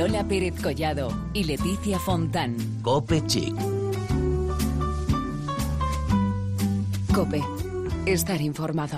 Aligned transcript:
Lola 0.00 0.24
Pérez 0.24 0.54
Collado 0.62 1.12
y 1.34 1.44
Leticia 1.44 1.98
Fontán. 1.98 2.56
Cope 2.80 3.22
Chic. 3.26 3.54
Cope. 7.14 7.42
Estar 8.06 8.40
informado. 8.40 8.96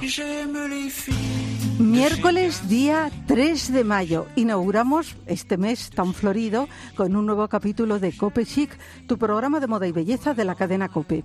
Miércoles 1.80 2.68
día 2.68 3.10
3 3.26 3.72
de 3.72 3.82
mayo. 3.82 4.28
Inauguramos 4.36 5.16
este 5.26 5.56
mes 5.56 5.90
tan 5.90 6.14
florido 6.14 6.68
con 6.94 7.16
un 7.16 7.26
nuevo 7.26 7.48
capítulo 7.48 7.98
de 7.98 8.16
Cope 8.16 8.46
Chic, 8.46 8.70
tu 9.08 9.18
programa 9.18 9.58
de 9.58 9.66
moda 9.66 9.88
y 9.88 9.90
belleza 9.90 10.34
de 10.34 10.44
la 10.44 10.54
cadena 10.54 10.88
Cope. 10.88 11.24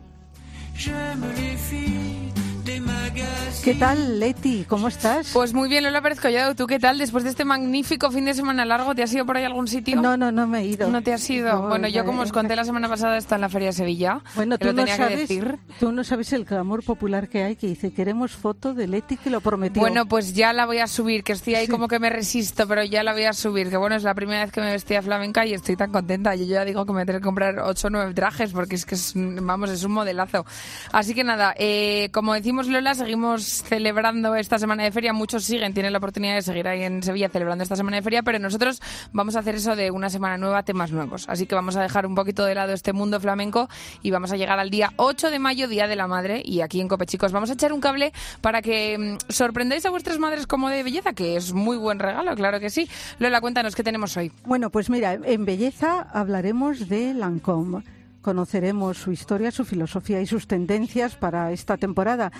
¿Qué 3.63 3.73
tal, 3.73 4.19
Leti? 4.19 4.65
¿Cómo 4.65 4.87
estás? 4.87 5.31
Pues 5.33 5.53
muy 5.53 5.67
bien, 5.67 5.83
Lola 5.83 6.01
Pérez 6.01 6.21
Collado. 6.21 6.55
¿Tú 6.55 6.67
qué 6.67 6.79
tal? 6.79 6.97
Después 6.97 7.25
de 7.25 7.31
este 7.31 7.43
magnífico 7.43 8.09
fin 8.11 8.23
de 8.23 8.33
semana 8.33 8.63
largo, 8.63 8.95
¿te 8.95 9.03
has 9.03 9.13
ido 9.13 9.25
por 9.25 9.35
ahí 9.35 9.43
a 9.43 9.47
algún 9.47 9.67
sitio? 9.67 10.01
No, 10.01 10.15
no, 10.15 10.31
no 10.31 10.47
me 10.47 10.59
he 10.59 10.65
ido. 10.67 10.89
¿No 10.89 11.01
te 11.01 11.13
has 11.13 11.29
ido? 11.29 11.51
No, 11.51 11.67
bueno, 11.67 11.89
yo 11.89 12.03
no, 12.03 12.05
como 12.05 12.19
no. 12.19 12.23
os 12.23 12.31
conté 12.31 12.55
la 12.55 12.63
semana 12.63 12.87
pasada, 12.87 13.17
está 13.17 13.35
en 13.35 13.41
la 13.41 13.49
Feria 13.49 13.67
de 13.67 13.73
Sevilla. 13.73 14.21
Bueno, 14.35 14.57
que 14.57 14.65
tú 14.65 14.67
lo 14.67 14.73
no, 14.73 14.79
tenía 14.83 14.95
que 14.95 15.03
sabes, 15.03 15.19
decir. 15.19 15.59
tú 15.81 15.91
no 15.91 16.03
sabes 16.05 16.31
el 16.31 16.45
clamor 16.45 16.81
popular 16.83 17.27
que 17.27 17.43
hay 17.43 17.57
que 17.57 17.67
dice 17.67 17.91
queremos 17.91 18.31
foto 18.31 18.73
de 18.73 18.87
Leti 18.87 19.17
que 19.17 19.29
lo 19.29 19.41
prometió. 19.41 19.81
Bueno, 19.81 20.05
pues 20.05 20.33
ya 20.33 20.53
la 20.53 20.65
voy 20.65 20.77
a 20.77 20.87
subir, 20.87 21.25
que 21.25 21.33
estoy 21.33 21.55
ahí 21.55 21.67
como 21.67 21.89
que 21.89 21.99
me 21.99 22.09
resisto, 22.09 22.67
pero 22.67 22.83
ya 22.83 23.03
la 23.03 23.11
voy 23.11 23.25
a 23.25 23.33
subir. 23.33 23.69
Que 23.69 23.75
bueno, 23.75 23.97
es 23.97 24.03
la 24.03 24.13
primera 24.13 24.45
vez 24.45 24.51
que 24.53 24.61
me 24.61 24.71
vestía 24.71 25.01
flamenca 25.01 25.45
y 25.45 25.53
estoy 25.53 25.75
tan 25.75 25.91
contenta. 25.91 26.35
Yo 26.35 26.45
ya 26.45 26.63
digo 26.63 26.85
que 26.85 26.93
me 26.93 26.99
tendré 27.01 27.17
que 27.17 27.25
comprar 27.25 27.59
8 27.59 27.87
o 27.87 27.89
9 27.89 28.13
trajes 28.13 28.53
porque 28.53 28.75
es 28.75 28.85
que, 28.85 28.95
es, 28.95 29.13
vamos, 29.15 29.71
es 29.71 29.83
un 29.83 29.91
modelazo. 29.91 30.45
Así 30.93 31.13
que 31.13 31.25
nada, 31.25 31.53
eh, 31.57 32.09
como 32.13 32.33
decimos 32.33 32.67
Lola, 32.67 32.95
seguimos 33.07 33.63
celebrando 33.63 34.35
esta 34.35 34.59
semana 34.59 34.83
de 34.83 34.91
feria. 34.91 35.13
Muchos 35.13 35.45
siguen, 35.45 35.73
tienen 35.73 35.93
la 35.93 35.99
oportunidad 35.99 36.35
de 36.35 36.41
seguir 36.41 36.67
ahí 36.67 36.83
en 36.83 37.01
Sevilla 37.01 37.29
celebrando 37.29 37.63
esta 37.63 37.77
semana 37.77 37.95
de 37.95 38.03
feria, 38.03 38.21
pero 38.21 38.37
nosotros 38.37 38.81
vamos 39.13 39.37
a 39.37 39.39
hacer 39.39 39.55
eso 39.55 39.77
de 39.77 39.91
una 39.91 40.09
semana 40.09 40.37
nueva, 40.37 40.63
temas 40.63 40.91
nuevos. 40.91 41.23
Así 41.29 41.45
que 41.45 41.55
vamos 41.55 41.77
a 41.77 41.81
dejar 41.81 42.05
un 42.05 42.15
poquito 42.15 42.43
de 42.43 42.53
lado 42.53 42.73
este 42.73 42.91
mundo 42.91 43.21
flamenco 43.21 43.69
y 44.01 44.11
vamos 44.11 44.33
a 44.33 44.35
llegar 44.35 44.59
al 44.59 44.69
día 44.69 44.91
8 44.97 45.29
de 45.31 45.39
mayo, 45.39 45.69
Día 45.69 45.87
de 45.87 45.95
la 45.95 46.05
Madre, 46.07 46.41
y 46.43 46.59
aquí 46.59 46.81
en 46.81 46.89
Cope 46.89 47.05
Chicos 47.05 47.31
vamos 47.31 47.49
a 47.49 47.53
echar 47.53 47.71
un 47.71 47.79
cable 47.79 48.11
para 48.41 48.61
que 48.61 48.97
mm, 48.97 49.31
sorprendáis 49.31 49.85
a 49.85 49.89
vuestras 49.89 50.19
madres 50.19 50.45
como 50.45 50.67
de 50.67 50.83
belleza, 50.83 51.13
que 51.13 51.37
es 51.37 51.53
muy 51.53 51.77
buen 51.77 51.99
regalo, 51.99 52.35
claro 52.35 52.59
que 52.59 52.69
sí. 52.69 52.89
Lola, 53.19 53.39
cuéntanos 53.39 53.73
qué 53.73 53.83
tenemos 53.83 54.17
hoy. 54.17 54.33
Bueno, 54.43 54.69
pues 54.69 54.89
mira, 54.89 55.13
en 55.13 55.45
belleza 55.45 56.09
hablaremos 56.11 56.89
de 56.89 57.13
Lancôme. 57.13 57.83
Conoceremos 58.21 58.97
su 58.97 59.13
historia, 59.13 59.51
su 59.51 59.63
filosofía 59.63 60.19
y 60.19 60.25
sus 60.25 60.45
tendencias 60.45 61.15
para 61.15 61.53
esta 61.53 61.77
temporada. 61.77 62.33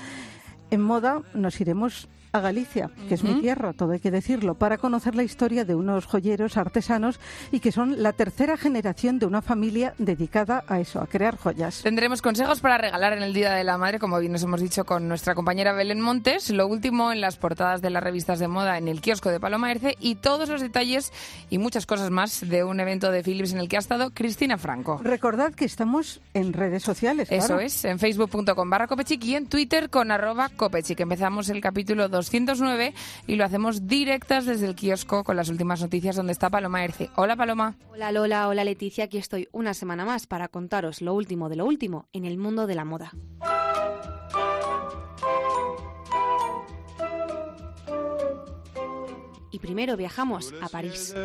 En 0.70 0.82
moda 0.82 1.22
nos 1.34 1.62
iremos 1.62 2.10
a 2.32 2.40
Galicia, 2.40 2.90
que 3.08 3.16
es 3.16 3.24
mi 3.24 3.42
tierra, 3.42 3.74
todo 3.74 3.92
hay 3.92 4.00
que 4.00 4.12
decirlo, 4.12 4.56
para 4.56 4.78
conocer 4.78 5.16
la 5.16 5.24
historia 5.24 5.66
de 5.66 5.76
unos 5.76 6.06
joyeros 6.06 6.58
artesanos 6.58 7.20
y 7.52 7.60
que 7.60 7.72
son 7.72 8.02
la 8.02 8.14
tercera 8.14 8.58
generación 8.58 9.20
de 9.20 9.26
una 9.26 9.42
familia 9.42 9.94
dedicada 9.98 10.64
a 10.68 10.80
eso, 10.80 11.02
a 11.02 11.08
crear 11.08 11.38
joyas. 11.38 11.82
Tendremos 11.84 12.22
consejos 12.22 12.60
para 12.60 12.78
regalar 12.78 13.14
en 13.14 13.24
el 13.24 13.34
Día 13.34 13.54
de 13.54 13.64
la 13.64 13.78
Madre, 13.78 14.00
como 14.00 14.20
bien 14.20 14.32
nos 14.32 14.44
hemos 14.44 14.62
dicho 14.62 14.86
con 14.86 15.08
nuestra 15.08 15.36
compañera 15.36 15.74
Belén 15.74 16.02
Montes, 16.02 16.50
lo 16.50 16.68
último 16.68 17.12
en 17.12 17.22
las 17.22 17.38
portadas 17.38 17.82
de 17.82 17.90
las 17.90 18.04
revistas 18.04 18.40
de 18.40 18.48
moda 18.48 18.78
en 18.78 18.88
el 18.88 19.02
kiosco 19.02 19.30
de 19.30 19.40
Paloma 19.40 19.72
Erce 19.72 19.96
y 20.00 20.16
todos 20.16 20.50
los 20.50 20.62
detalles 20.62 21.12
y 21.50 21.58
muchas 21.58 21.86
cosas 21.86 22.10
más 22.10 22.48
de 22.48 22.64
un 22.64 22.80
evento 22.80 23.12
de 23.12 23.24
Philips 23.24 23.54
en 23.54 23.60
el 23.60 23.70
que 23.70 23.78
ha 23.78 23.80
estado 23.80 24.12
Cristina 24.12 24.58
Franco. 24.58 25.00
Recordad 25.04 25.54
que 25.54 25.66
estamos 25.66 26.22
en 26.34 26.54
redes 26.54 26.84
sociales. 26.84 27.28
Eso 27.32 27.48
claro. 27.48 27.62
es, 27.62 27.86
en 27.86 28.00
facebook.com 28.00 28.70
barra 28.70 28.88
copechic 28.88 29.24
y 29.26 29.36
en 29.36 29.48
twitter 29.48 29.90
con 29.90 30.12
arroba 30.12 30.50
copechic. 30.50 31.00
Empezamos 31.00 31.50
el 31.50 31.62
capítulo 31.62 32.10
209 32.18 32.94
y 33.28 33.36
lo 33.36 33.46
hacemos 33.46 33.88
directas 33.88 34.46
desde 34.46 34.66
el 34.66 34.76
kiosco 34.76 35.24
con 35.24 35.36
las 35.36 35.50
últimas 35.50 35.82
noticias 35.82 36.16
donde 36.16 36.34
está 36.34 36.50
Paloma 36.50 36.84
Erce. 36.84 37.10
Hola 37.16 37.36
Paloma. 37.36 37.76
Hola 37.90 38.12
Lola, 38.12 38.48
hola 38.48 38.64
Leticia, 38.64 39.06
aquí 39.06 39.18
estoy 39.18 39.48
una 39.52 39.74
semana 39.74 40.04
más 40.04 40.28
para 40.28 40.48
contaros 40.48 41.02
lo 41.02 41.14
último 41.14 41.48
de 41.48 41.56
lo 41.56 41.66
último 41.66 42.08
en 42.12 42.26
el 42.26 42.38
mundo 42.38 42.68
de 42.68 42.76
la 42.76 42.86
moda. 42.86 43.12
Y 49.52 49.60
primero 49.60 49.96
viajamos 49.96 50.54
a 50.62 50.70
París. 50.70 51.16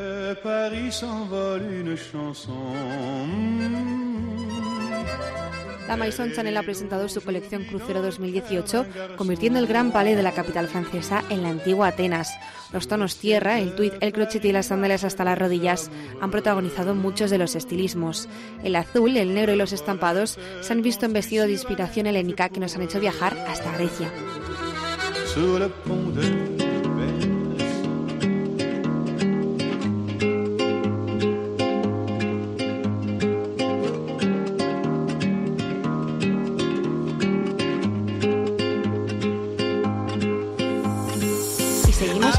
La 5.92 5.98
Maison 5.98 6.32
Chanel 6.32 6.56
ha 6.56 6.62
presentado 6.62 7.06
su 7.06 7.20
colección 7.20 7.64
Crucero 7.64 8.00
2018, 8.00 8.86
convirtiendo 9.18 9.58
el 9.58 9.66
gran 9.66 9.92
palais 9.92 10.16
de 10.16 10.22
la 10.22 10.32
capital 10.32 10.66
francesa 10.66 11.22
en 11.28 11.42
la 11.42 11.50
antigua 11.50 11.88
Atenas. 11.88 12.32
Los 12.72 12.88
tonos 12.88 13.18
tierra, 13.18 13.60
el 13.60 13.74
tweed, 13.74 13.92
el 14.00 14.14
crochet 14.14 14.42
y 14.42 14.52
las 14.52 14.68
sandalias 14.68 15.04
hasta 15.04 15.22
las 15.22 15.38
rodillas 15.38 15.90
han 16.22 16.30
protagonizado 16.30 16.94
muchos 16.94 17.28
de 17.28 17.36
los 17.36 17.54
estilismos. 17.56 18.26
El 18.64 18.76
azul, 18.76 19.18
el 19.18 19.34
negro 19.34 19.52
y 19.52 19.56
los 19.56 19.74
estampados 19.74 20.38
se 20.62 20.72
han 20.72 20.80
visto 20.80 21.04
en 21.04 21.12
vestido 21.12 21.44
de 21.44 21.52
inspiración 21.52 22.06
helénica 22.06 22.48
que 22.48 22.60
nos 22.60 22.74
han 22.74 22.80
hecho 22.80 22.98
viajar 22.98 23.36
hasta 23.46 23.76
Grecia. 23.76 24.10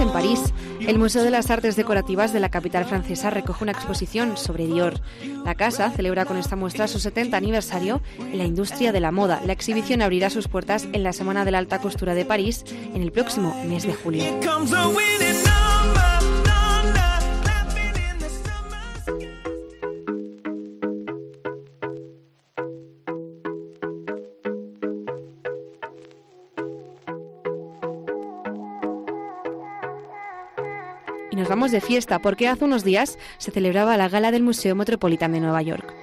En 0.04 0.12
París. 0.12 0.54
El 0.82 1.00
Museo 1.00 1.24
de 1.24 1.32
las 1.32 1.50
Artes 1.50 1.76
Decorativas 1.78 2.34
de 2.34 2.42
la 2.42 2.50
capital 2.50 2.84
francesa 2.86 3.30
recoge 3.30 3.64
una 3.64 3.72
exposición 3.72 4.36
sobre 4.38 4.68
Dior. 4.68 5.00
La 5.46 5.56
casa 5.56 5.90
celebra 5.92 6.26
con 6.26 6.38
esta 6.38 6.58
muestra 6.58 6.88
su 6.88 7.00
70 7.00 7.38
aniversario 7.38 8.02
en 8.20 8.38
la 8.38 8.44
industria 8.44 8.92
de 8.92 9.00
la 9.00 9.12
moda. 9.12 9.42
La 9.46 9.54
exhibición 9.54 10.02
abrirá 10.02 10.30
sus 10.30 10.50
puertas 10.50 10.88
en 10.92 11.04
la 11.04 11.14
Semana 11.14 11.46
de 11.46 11.52
la 11.52 11.60
Alta 11.60 11.80
Costura 11.80 12.16
de 12.16 12.26
París 12.26 12.66
en 12.94 13.02
el 13.02 13.12
próximo 13.12 13.56
mes 13.66 13.84
de 13.84 13.94
julio. 13.94 14.24
De 31.64 31.80
fiesta 31.80 32.20
porque 32.20 32.50
hace 32.50 32.66
unos 32.66 32.84
días 32.84 33.18
se 33.38 33.50
celebraba 33.50 33.96
la 33.96 34.10
gala 34.10 34.32
del 34.32 34.44
Museo 34.44 34.76
Metropolitano 34.76 35.36
de 35.36 35.40
Nueva 35.40 35.62
York. 35.62 35.96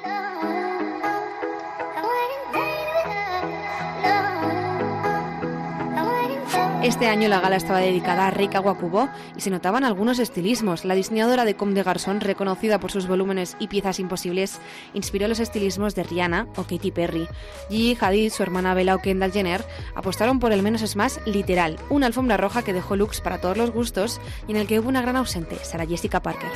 Este 6.90 7.06
año 7.06 7.28
la 7.28 7.38
gala 7.38 7.54
estaba 7.54 7.78
dedicada 7.78 8.26
a 8.26 8.30
Rika 8.32 8.60
Wakubo 8.60 9.08
y 9.36 9.40
se 9.40 9.50
notaban 9.50 9.84
algunos 9.84 10.18
estilismos. 10.18 10.84
La 10.84 10.96
diseñadora 10.96 11.44
de 11.44 11.54
Comme 11.54 11.72
des 11.72 11.84
Garçons, 11.84 12.20
reconocida 12.20 12.80
por 12.80 12.90
sus 12.90 13.06
volúmenes 13.06 13.56
y 13.60 13.68
piezas 13.68 14.00
imposibles, 14.00 14.58
inspiró 14.92 15.28
los 15.28 15.38
estilismos 15.38 15.94
de 15.94 16.02
Rihanna 16.02 16.48
o 16.56 16.64
Katy 16.64 16.90
Perry. 16.90 17.28
Gigi 17.68 17.96
Hadid, 17.98 18.32
su 18.32 18.42
hermana 18.42 18.74
Bella 18.74 18.96
o 18.96 18.98
Kendall 18.98 19.30
Jenner 19.30 19.64
apostaron 19.94 20.40
por 20.40 20.52
el 20.52 20.64
menos 20.64 20.82
es 20.82 20.96
más 20.96 21.20
literal, 21.26 21.78
una 21.90 22.06
alfombra 22.06 22.36
roja 22.36 22.62
que 22.62 22.72
dejó 22.72 22.96
looks 22.96 23.20
para 23.20 23.40
todos 23.40 23.56
los 23.56 23.70
gustos 23.70 24.20
y 24.48 24.50
en 24.50 24.56
el 24.56 24.66
que 24.66 24.80
hubo 24.80 24.88
una 24.88 25.00
gran 25.00 25.14
ausente, 25.14 25.58
Sarah 25.62 25.86
Jessica 25.86 26.20
Parker. 26.20 26.50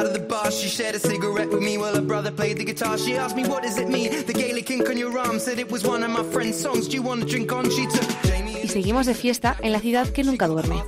Outside 0.00 0.06
of 0.06 0.12
the 0.12 0.26
bar. 0.26 0.50
She 0.50 0.68
shared 0.68 0.94
a 0.94 0.98
cigarette 0.98 1.50
with 1.50 1.62
me 1.62 1.78
while 1.78 1.94
her 1.94 2.02
brother 2.02 2.30
played 2.30 2.58
the 2.58 2.64
guitar. 2.64 2.98
She 2.98 3.16
asked 3.16 3.36
me, 3.36 3.46
What 3.46 3.62
does 3.62 3.78
it 3.78 3.88
mean? 3.88 4.10
The 4.26 4.32
Gaelic 4.32 4.70
ink 4.70 4.88
on 4.88 4.96
your 4.96 5.16
arm 5.18 5.38
said 5.38 5.58
it 5.58 5.70
was 5.70 5.84
one 5.84 6.02
of 6.02 6.10
my 6.10 6.24
friend's 6.32 6.60
songs. 6.60 6.88
Do 6.88 6.96
you 6.96 7.02
want 7.02 7.22
to 7.22 7.26
drink 7.26 7.52
on? 7.52 7.70
She 7.70 7.86
took 7.86 8.08
Jamie 8.22 8.60
Y 8.62 8.68
seguimos 8.68 9.06
de 9.06 9.14
fiesta 9.14 9.56
en 9.62 9.72
la 9.72 9.80
ciudad 9.80 10.08
que 10.08 10.22
nunca 10.22 10.46
duerme. 10.46 10.82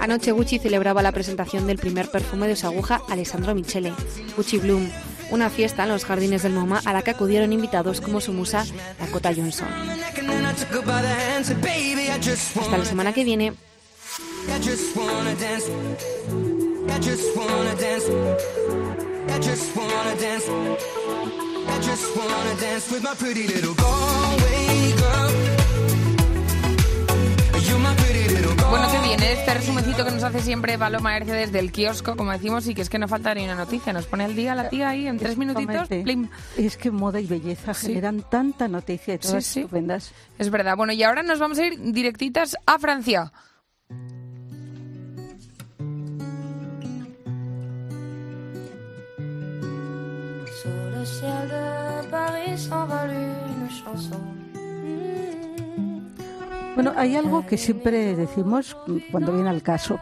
Anoche 0.00 0.32
Gucci 0.32 0.58
celebraba 0.58 1.02
la 1.02 1.12
presentación 1.12 1.66
del 1.66 1.78
primer 1.78 2.10
perfume 2.10 2.46
de 2.48 2.56
su 2.56 2.66
aguja 2.66 3.02
Alessandro 3.08 3.54
Michele, 3.54 3.92
Gucci 4.36 4.58
Bloom, 4.58 4.88
una 5.30 5.50
fiesta 5.50 5.84
en 5.84 5.88
los 5.90 6.04
jardines 6.04 6.42
del 6.42 6.52
MoMA 6.52 6.82
a 6.84 6.92
la 6.92 7.02
que 7.02 7.10
acudieron 7.10 7.52
invitados 7.52 8.00
como 8.00 8.20
su 8.20 8.32
musa 8.32 8.64
Dakota 9.00 9.32
Johnson. 9.34 9.68
Hasta 12.60 12.78
la 12.78 12.84
semana 12.84 13.12
que 13.12 13.24
viene. 13.24 13.54
I 16.88 16.98
just 17.00 17.36
wanna 17.36 17.74
dance. 17.76 18.08
I 19.28 19.38
just 19.40 19.76
wanna 19.76 20.14
dance. 20.20 20.48
I 20.48 21.78
just 21.80 22.16
wanna 22.16 22.60
dance. 22.60 22.90
With 22.92 23.02
my 23.02 23.14
pretty 23.14 23.46
little 23.46 23.74
Galway 23.74 24.92
girl. 24.96 25.30
You're 27.66 27.78
my 27.78 27.94
pretty 27.96 28.28
little 28.34 28.54
Bueno, 28.70 28.88
qué 28.90 28.98
bien, 29.08 29.22
¿eh? 29.22 29.32
este 29.38 29.54
resumencito 29.54 30.04
que 30.04 30.10
nos 30.10 30.22
hace 30.22 30.40
siempre 30.42 30.76
Paloma 30.78 31.16
Herce 31.16 31.32
desde 31.32 31.58
el 31.60 31.72
kiosco, 31.72 32.16
como 32.16 32.32
decimos, 32.32 32.66
y 32.68 32.74
que 32.74 32.82
es 32.82 32.90
que 32.90 32.98
no 32.98 33.08
falta 33.08 33.34
ni 33.34 33.44
una 33.44 33.54
noticia. 33.54 33.92
Nos 33.92 34.06
pone 34.06 34.24
el 34.24 34.34
día 34.36 34.54
la 34.54 34.68
tía 34.68 34.88
ahí 34.90 35.06
en 35.06 35.18
tres 35.18 35.36
minutitos. 35.36 35.88
Plim. 35.88 36.28
Es 36.56 36.76
que 36.76 36.90
moda 36.90 37.20
y 37.20 37.26
belleza 37.26 37.72
Sí. 37.74 37.88
generan 37.88 38.22
tanta 38.28 38.68
noticia 38.68 39.14
y 39.14 39.18
todas 39.18 39.44
Sí, 39.44 39.52
sí. 39.54 39.60
estupendas. 39.60 40.12
Es 40.38 40.50
verdad. 40.50 40.76
Bueno, 40.76 40.92
y 40.92 41.02
ahora 41.02 41.22
nos 41.22 41.38
vamos 41.38 41.58
a 41.58 41.66
ir 41.66 41.78
directitas 41.92 42.56
a 42.66 42.78
Francia. 42.78 43.32
De 53.08 53.68
chanson. 53.68 54.22
Bueno, 56.74 56.92
hay 56.96 57.14
algo 57.16 57.46
que 57.46 57.56
siempre 57.56 58.16
decimos 58.16 58.76
cuando 59.10 59.32
viene 59.32 59.50
al 59.50 59.62
caso. 59.62 60.00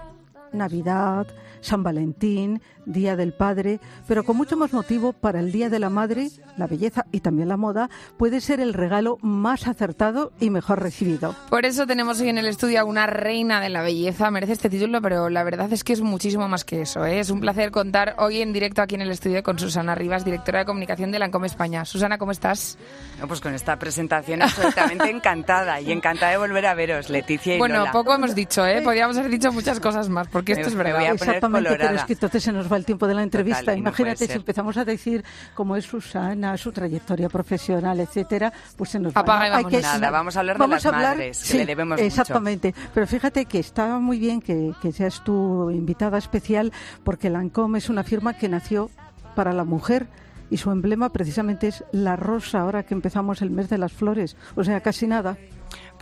Navidad, 0.52 1.26
San 1.60 1.82
Valentín, 1.82 2.60
Día 2.86 3.14
del 3.16 3.32
Padre, 3.32 3.78
pero 4.08 4.24
con 4.24 4.36
mucho 4.36 4.56
más 4.56 4.72
motivo 4.72 5.12
para 5.12 5.38
el 5.38 5.52
Día 5.52 5.70
de 5.70 5.78
la 5.78 5.88
Madre, 5.90 6.28
la 6.56 6.66
belleza 6.66 7.06
y 7.12 7.20
también 7.20 7.48
la 7.48 7.56
moda 7.56 7.88
puede 8.16 8.40
ser 8.40 8.58
el 8.60 8.74
regalo 8.74 9.18
más 9.22 9.68
acertado 9.68 10.32
y 10.40 10.50
mejor 10.50 10.82
recibido. 10.82 11.36
Por 11.48 11.64
eso 11.64 11.86
tenemos 11.86 12.20
hoy 12.20 12.28
en 12.30 12.38
el 12.38 12.46
estudio 12.46 12.80
a 12.80 12.84
una 12.84 13.06
reina 13.06 13.60
de 13.60 13.68
la 13.68 13.82
belleza. 13.82 14.30
Merece 14.32 14.54
este 14.54 14.68
título, 14.68 15.00
pero 15.00 15.30
la 15.30 15.44
verdad 15.44 15.72
es 15.72 15.84
que 15.84 15.92
es 15.92 16.00
muchísimo 16.00 16.48
más 16.48 16.64
que 16.64 16.82
eso. 16.82 17.04
¿eh? 17.04 17.20
Es 17.20 17.30
un 17.30 17.40
placer 17.40 17.70
contar 17.70 18.16
hoy 18.18 18.42
en 18.42 18.52
directo 18.52 18.82
aquí 18.82 18.96
en 18.96 19.02
el 19.02 19.10
estudio 19.12 19.42
con 19.44 19.58
Susana 19.60 19.94
Rivas, 19.94 20.24
directora 20.24 20.60
de 20.60 20.64
comunicación 20.64 21.12
de 21.12 21.20
Lancome 21.20 21.46
España. 21.46 21.84
Susana, 21.84 22.18
¿cómo 22.18 22.32
estás? 22.32 22.78
No, 23.20 23.28
pues 23.28 23.40
con 23.40 23.54
esta 23.54 23.78
presentación 23.78 24.42
absolutamente 24.42 25.08
encantada 25.10 25.80
y 25.80 25.92
encantada 25.92 26.32
de 26.32 26.38
volver 26.38 26.66
a 26.66 26.74
veros, 26.74 27.10
Leticia 27.10 27.54
y 27.54 27.58
Bueno, 27.58 27.78
Lola. 27.78 27.92
poco 27.92 28.12
hemos 28.12 28.34
dicho, 28.34 28.66
¿eh? 28.66 28.80
Podríamos 28.84 29.16
haber 29.16 29.30
dicho 29.30 29.52
muchas 29.52 29.78
cosas 29.78 30.08
más, 30.08 30.26
porque 30.26 30.41
esto 30.50 30.62
Me- 30.64 30.68
es 30.70 30.74
me 30.74 30.82
verdad. 30.82 30.98
voy 30.98 31.06
a 31.06 31.14
poner 31.14 31.22
Exactamente, 31.36 31.76
pero 31.78 31.94
es 31.94 32.04
que 32.04 32.12
entonces 32.14 32.42
se 32.42 32.52
nos 32.52 32.72
va 32.72 32.76
el 32.76 32.84
tiempo 32.84 33.06
de 33.06 33.14
la 33.14 33.22
entrevista. 33.22 33.60
Total, 33.60 33.78
y 33.78 33.80
no 33.82 33.88
Imagínate 33.90 34.26
si 34.26 34.32
empezamos 34.32 34.76
a 34.76 34.84
decir 34.84 35.24
cómo 35.54 35.76
es 35.76 35.84
Susana, 35.84 36.56
su 36.56 36.72
trayectoria 36.72 37.28
profesional, 37.28 38.00
etcétera, 38.00 38.52
pues 38.76 38.90
se 38.90 38.98
nos 38.98 39.14
va. 39.14 39.20
Apaga. 39.20 39.56
Hay 39.58 39.62
vámonos. 39.62 39.82
Nada, 39.82 40.10
vamos 40.10 40.36
a 40.36 40.40
hablar 40.40 40.56
de 40.56 40.58
vamos 40.58 40.74
las 40.74 40.86
a 40.86 40.88
hablar- 40.88 41.16
madres, 41.18 41.44
que 41.48 41.58
le 41.58 41.66
debemos 41.66 41.96
mucho. 41.98 42.04
Exactamente, 42.06 42.74
pero 42.92 43.06
fíjate 43.06 43.44
que 43.44 43.60
está 43.60 43.98
muy 44.00 44.18
bien 44.18 44.40
que, 44.40 44.72
que 44.82 44.90
seas 44.90 45.22
tu 45.22 45.70
invitada 45.70 46.18
especial 46.18 46.72
porque 47.04 47.30
Lancôme 47.30 47.78
es 47.78 47.88
una 47.88 48.02
firma 48.02 48.34
que 48.34 48.48
nació 48.48 48.90
para 49.36 49.52
la 49.52 49.64
mujer 49.64 50.08
y 50.50 50.56
su 50.58 50.70
emblema 50.70 51.10
precisamente 51.10 51.68
es 51.68 51.84
la 51.92 52.16
rosa 52.16 52.60
ahora 52.60 52.82
que 52.82 52.94
empezamos 52.94 53.40
el 53.42 53.50
mes 53.50 53.68
de 53.70 53.78
las 53.78 53.92
flores, 53.92 54.36
o 54.54 54.64
sea, 54.64 54.80
casi 54.80 55.06
nada. 55.06 55.36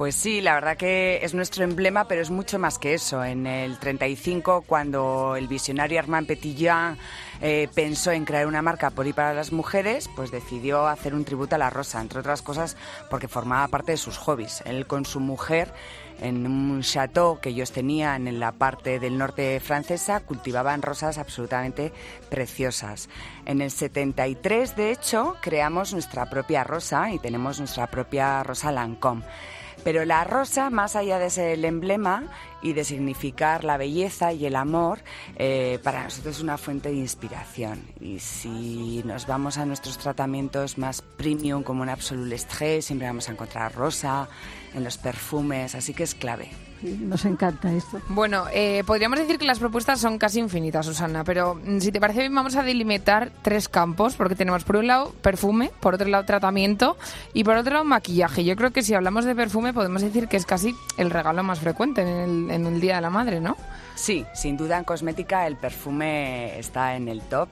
Pues 0.00 0.14
sí, 0.14 0.40
la 0.40 0.54
verdad 0.54 0.78
que 0.78 1.20
es 1.22 1.34
nuestro 1.34 1.62
emblema, 1.62 2.08
pero 2.08 2.22
es 2.22 2.30
mucho 2.30 2.58
más 2.58 2.78
que 2.78 2.94
eso. 2.94 3.22
En 3.22 3.46
el 3.46 3.78
35, 3.78 4.64
cuando 4.66 5.36
el 5.36 5.46
visionario 5.46 5.98
Armand 5.98 6.26
Petitjean 6.26 6.96
eh, 7.42 7.68
pensó 7.74 8.10
en 8.10 8.24
crear 8.24 8.46
una 8.46 8.62
marca 8.62 8.88
por 8.88 9.06
y 9.06 9.12
para 9.12 9.34
las 9.34 9.52
mujeres, 9.52 10.08
pues 10.16 10.30
decidió 10.30 10.86
hacer 10.86 11.14
un 11.14 11.26
tributo 11.26 11.54
a 11.54 11.58
la 11.58 11.68
rosa, 11.68 12.00
entre 12.00 12.20
otras 12.20 12.40
cosas 12.40 12.78
porque 13.10 13.28
formaba 13.28 13.68
parte 13.68 13.92
de 13.92 13.98
sus 13.98 14.16
hobbies. 14.16 14.62
Él 14.64 14.86
con 14.86 15.04
su 15.04 15.20
mujer, 15.20 15.70
en 16.20 16.46
un 16.46 16.80
chateau 16.80 17.38
que 17.38 17.50
ellos 17.50 17.70
tenían 17.72 18.26
en 18.26 18.40
la 18.40 18.52
parte 18.52 19.00
del 19.00 19.18
norte 19.18 19.60
francesa, 19.60 20.20
cultivaban 20.20 20.80
rosas 20.80 21.18
absolutamente 21.18 21.92
preciosas. 22.30 23.10
En 23.44 23.60
el 23.60 23.70
73, 23.70 24.76
de 24.76 24.92
hecho, 24.92 25.36
creamos 25.42 25.92
nuestra 25.92 26.30
propia 26.30 26.64
rosa 26.64 27.10
y 27.12 27.18
tenemos 27.18 27.58
nuestra 27.58 27.86
propia 27.86 28.42
rosa 28.42 28.72
Lancôme. 28.72 29.24
Pero 29.84 30.04
la 30.04 30.24
rosa, 30.24 30.70
más 30.70 30.96
allá 30.96 31.18
de 31.18 31.30
ser 31.30 31.50
el 31.50 31.64
emblema 31.64 32.24
y 32.62 32.74
de 32.74 32.84
significar 32.84 33.64
la 33.64 33.76
belleza 33.76 34.32
y 34.32 34.46
el 34.46 34.56
amor, 34.56 35.00
eh, 35.36 35.78
para 35.82 36.04
nosotros 36.04 36.36
es 36.36 36.42
una 36.42 36.58
fuente 36.58 36.90
de 36.90 36.96
inspiración. 36.96 37.82
Y 38.00 38.18
si 38.18 39.02
nos 39.04 39.26
vamos 39.26 39.58
a 39.58 39.64
nuestros 39.64 39.98
tratamientos 39.98 40.76
más 40.78 41.02
premium, 41.02 41.62
como 41.62 41.82
un 41.82 41.88
Absolute 41.88 42.34
Estrés, 42.34 42.84
siempre 42.84 43.08
vamos 43.08 43.28
a 43.28 43.32
encontrar 43.32 43.74
rosa 43.74 44.28
en 44.74 44.84
los 44.84 44.98
perfumes, 44.98 45.74
así 45.74 45.94
que 45.94 46.02
es 46.02 46.14
clave. 46.14 46.50
Nos 46.82 47.24
encanta 47.24 47.72
esto. 47.72 48.00
Bueno, 48.08 48.44
eh, 48.52 48.82
podríamos 48.86 49.18
decir 49.18 49.38
que 49.38 49.44
las 49.44 49.58
propuestas 49.58 50.00
son 50.00 50.18
casi 50.18 50.38
infinitas, 50.38 50.86
Susana, 50.86 51.24
pero 51.24 51.54
mm, 51.54 51.78
si 51.78 51.92
te 51.92 52.00
parece 52.00 52.20
bien 52.20 52.34
vamos 52.34 52.56
a 52.56 52.62
delimitar 52.62 53.30
tres 53.42 53.68
campos, 53.68 54.14
porque 54.14 54.34
tenemos 54.34 54.64
por 54.64 54.76
un 54.76 54.86
lado 54.86 55.12
perfume, 55.22 55.70
por 55.80 55.94
otro 55.94 56.08
lado 56.08 56.24
tratamiento 56.24 56.96
y 57.34 57.44
por 57.44 57.56
otro 57.56 57.74
lado 57.74 57.84
maquillaje. 57.84 58.44
Yo 58.44 58.56
creo 58.56 58.70
que 58.70 58.82
si 58.82 58.94
hablamos 58.94 59.24
de 59.24 59.34
perfume 59.34 59.72
podemos 59.72 60.02
decir 60.02 60.28
que 60.28 60.36
es 60.36 60.46
casi 60.46 60.74
el 60.96 61.10
regalo 61.10 61.42
más 61.42 61.60
frecuente 61.60 62.02
en 62.02 62.08
el, 62.08 62.50
en 62.50 62.66
el 62.66 62.80
Día 62.80 62.96
de 62.96 63.02
la 63.02 63.10
Madre, 63.10 63.40
¿no? 63.40 63.56
Sí, 63.94 64.24
sin 64.34 64.56
duda 64.56 64.78
en 64.78 64.84
cosmética 64.84 65.46
el 65.46 65.56
perfume 65.56 66.58
está 66.58 66.96
en 66.96 67.08
el 67.08 67.20
top. 67.22 67.48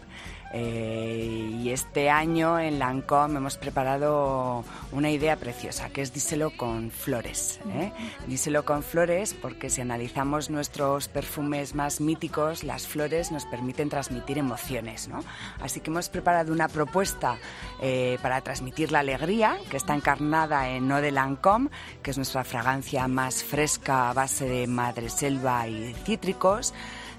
Eh, 0.53 1.59
y 1.62 1.71
este 1.71 2.09
año 2.09 2.59
en 2.59 2.79
Lancôme 2.79 3.37
hemos 3.37 3.56
preparado 3.56 4.65
una 4.93 5.11
idea 5.11 5.37
preciosa, 5.37 5.91
que 5.91 6.03
es 6.03 6.12
díselo 6.12 6.56
con 6.56 6.91
flores. 6.91 7.61
¿eh? 7.75 7.93
Díselo 8.27 8.65
con 8.65 8.83
flores 8.83 9.35
porque 9.35 9.69
si 9.69 9.81
analizamos 9.81 10.50
nuestros 10.50 11.09
perfumes 11.09 11.75
más 11.75 12.00
míticos, 12.00 12.65
las 12.65 12.87
flores 12.87 13.31
nos 13.31 13.45
permiten 13.45 13.91
transmitir 13.91 14.39
emociones. 14.39 15.09
¿no? 15.09 15.21
Así 15.61 15.81
que 15.81 15.91
hemos 15.91 16.09
preparado 16.09 16.53
una 16.53 16.69
propuesta 16.69 17.37
eh, 17.81 18.19
para 18.23 18.41
transmitir 18.41 18.91
la 18.93 19.00
alegría, 19.00 19.59
que 19.71 19.77
está 19.77 19.95
encarnada 19.95 20.71
en 20.71 20.91
Eau 20.91 21.03
de 21.03 21.12
Lancôme, 21.12 21.71
que 22.03 22.11
es 22.11 22.17
nuestra 22.17 22.45
fragancia 22.45 23.06
más 23.09 23.45
fresca 23.45 24.11
a 24.11 24.12
base 24.15 24.49
de 24.49 24.67
madreselva 24.67 25.69
y 25.69 25.95
cítricos. 26.05 26.73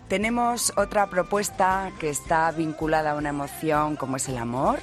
Tenemos 0.09 0.73
otra 0.75 1.07
propuesta 1.07 1.91
que 1.99 2.09
está 2.09 2.49
vinculada 2.49 3.11
a 3.11 3.15
una 3.15 3.29
emoción 3.29 3.95
como 3.95 4.17
es 4.17 4.27
el 4.27 4.39
amor. 4.39 4.79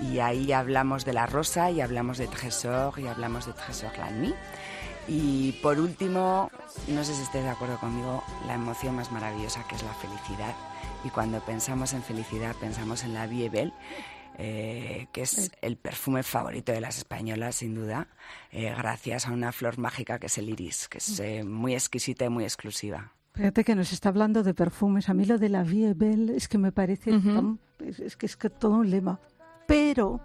Y 0.00 0.18
ahí 0.18 0.52
hablamos 0.52 1.04
de 1.04 1.12
la 1.12 1.24
rosa 1.26 1.70
y 1.70 1.80
hablamos 1.80 2.18
de 2.18 2.26
Trésor 2.26 2.98
y 2.98 3.06
hablamos 3.06 3.46
de 3.46 3.52
Trésor 3.52 3.96
la 3.96 4.10
nuit. 4.10 4.34
Y 5.06 5.52
por 5.62 5.78
último, 5.78 6.50
no 6.88 7.04
sé 7.04 7.14
si 7.14 7.22
estáis 7.22 7.44
de 7.44 7.50
acuerdo 7.50 7.78
conmigo, 7.78 8.24
la 8.48 8.54
emoción 8.54 8.96
más 8.96 9.12
maravillosa 9.12 9.64
que 9.68 9.76
es 9.76 9.84
la 9.84 9.94
felicidad. 9.94 10.54
Y 11.04 11.10
cuando 11.10 11.38
pensamos 11.40 11.92
en 11.92 12.02
felicidad, 12.02 12.56
pensamos 12.56 13.04
en 13.04 13.14
la 13.14 13.28
Vie 13.28 13.48
Belle, 13.48 13.72
eh, 14.36 15.06
que 15.12 15.22
es 15.22 15.52
el 15.62 15.76
perfume 15.76 16.24
favorito 16.24 16.72
de 16.72 16.80
las 16.80 16.98
españolas, 16.98 17.54
sin 17.54 17.76
duda, 17.76 18.08
eh, 18.50 18.74
gracias 18.76 19.28
a 19.28 19.30
una 19.30 19.52
flor 19.52 19.78
mágica 19.78 20.18
que 20.18 20.26
es 20.26 20.36
el 20.38 20.48
iris, 20.48 20.88
que 20.88 20.98
es 20.98 21.20
eh, 21.20 21.44
muy 21.44 21.74
exquisita 21.74 22.24
y 22.24 22.30
muy 22.30 22.42
exclusiva. 22.42 23.12
Fíjate 23.36 23.64
que 23.64 23.74
nos 23.74 23.92
está 23.92 24.08
hablando 24.08 24.42
de 24.42 24.54
perfumes. 24.54 25.08
A 25.08 25.14
mí 25.14 25.24
lo 25.26 25.38
de 25.38 25.48
la 25.50 25.62
Vie 25.62 25.92
Belle 25.94 26.36
es 26.36 26.48
que 26.48 26.58
me 26.58 26.72
parece 26.72 27.12
tan- 27.34 27.58
es, 27.78 28.00
es 28.00 28.16
que 28.16 28.26
es 28.26 28.36
que 28.36 28.48
todo 28.50 28.72
un 28.78 28.90
lema. 28.90 29.20
Pero, 29.66 30.20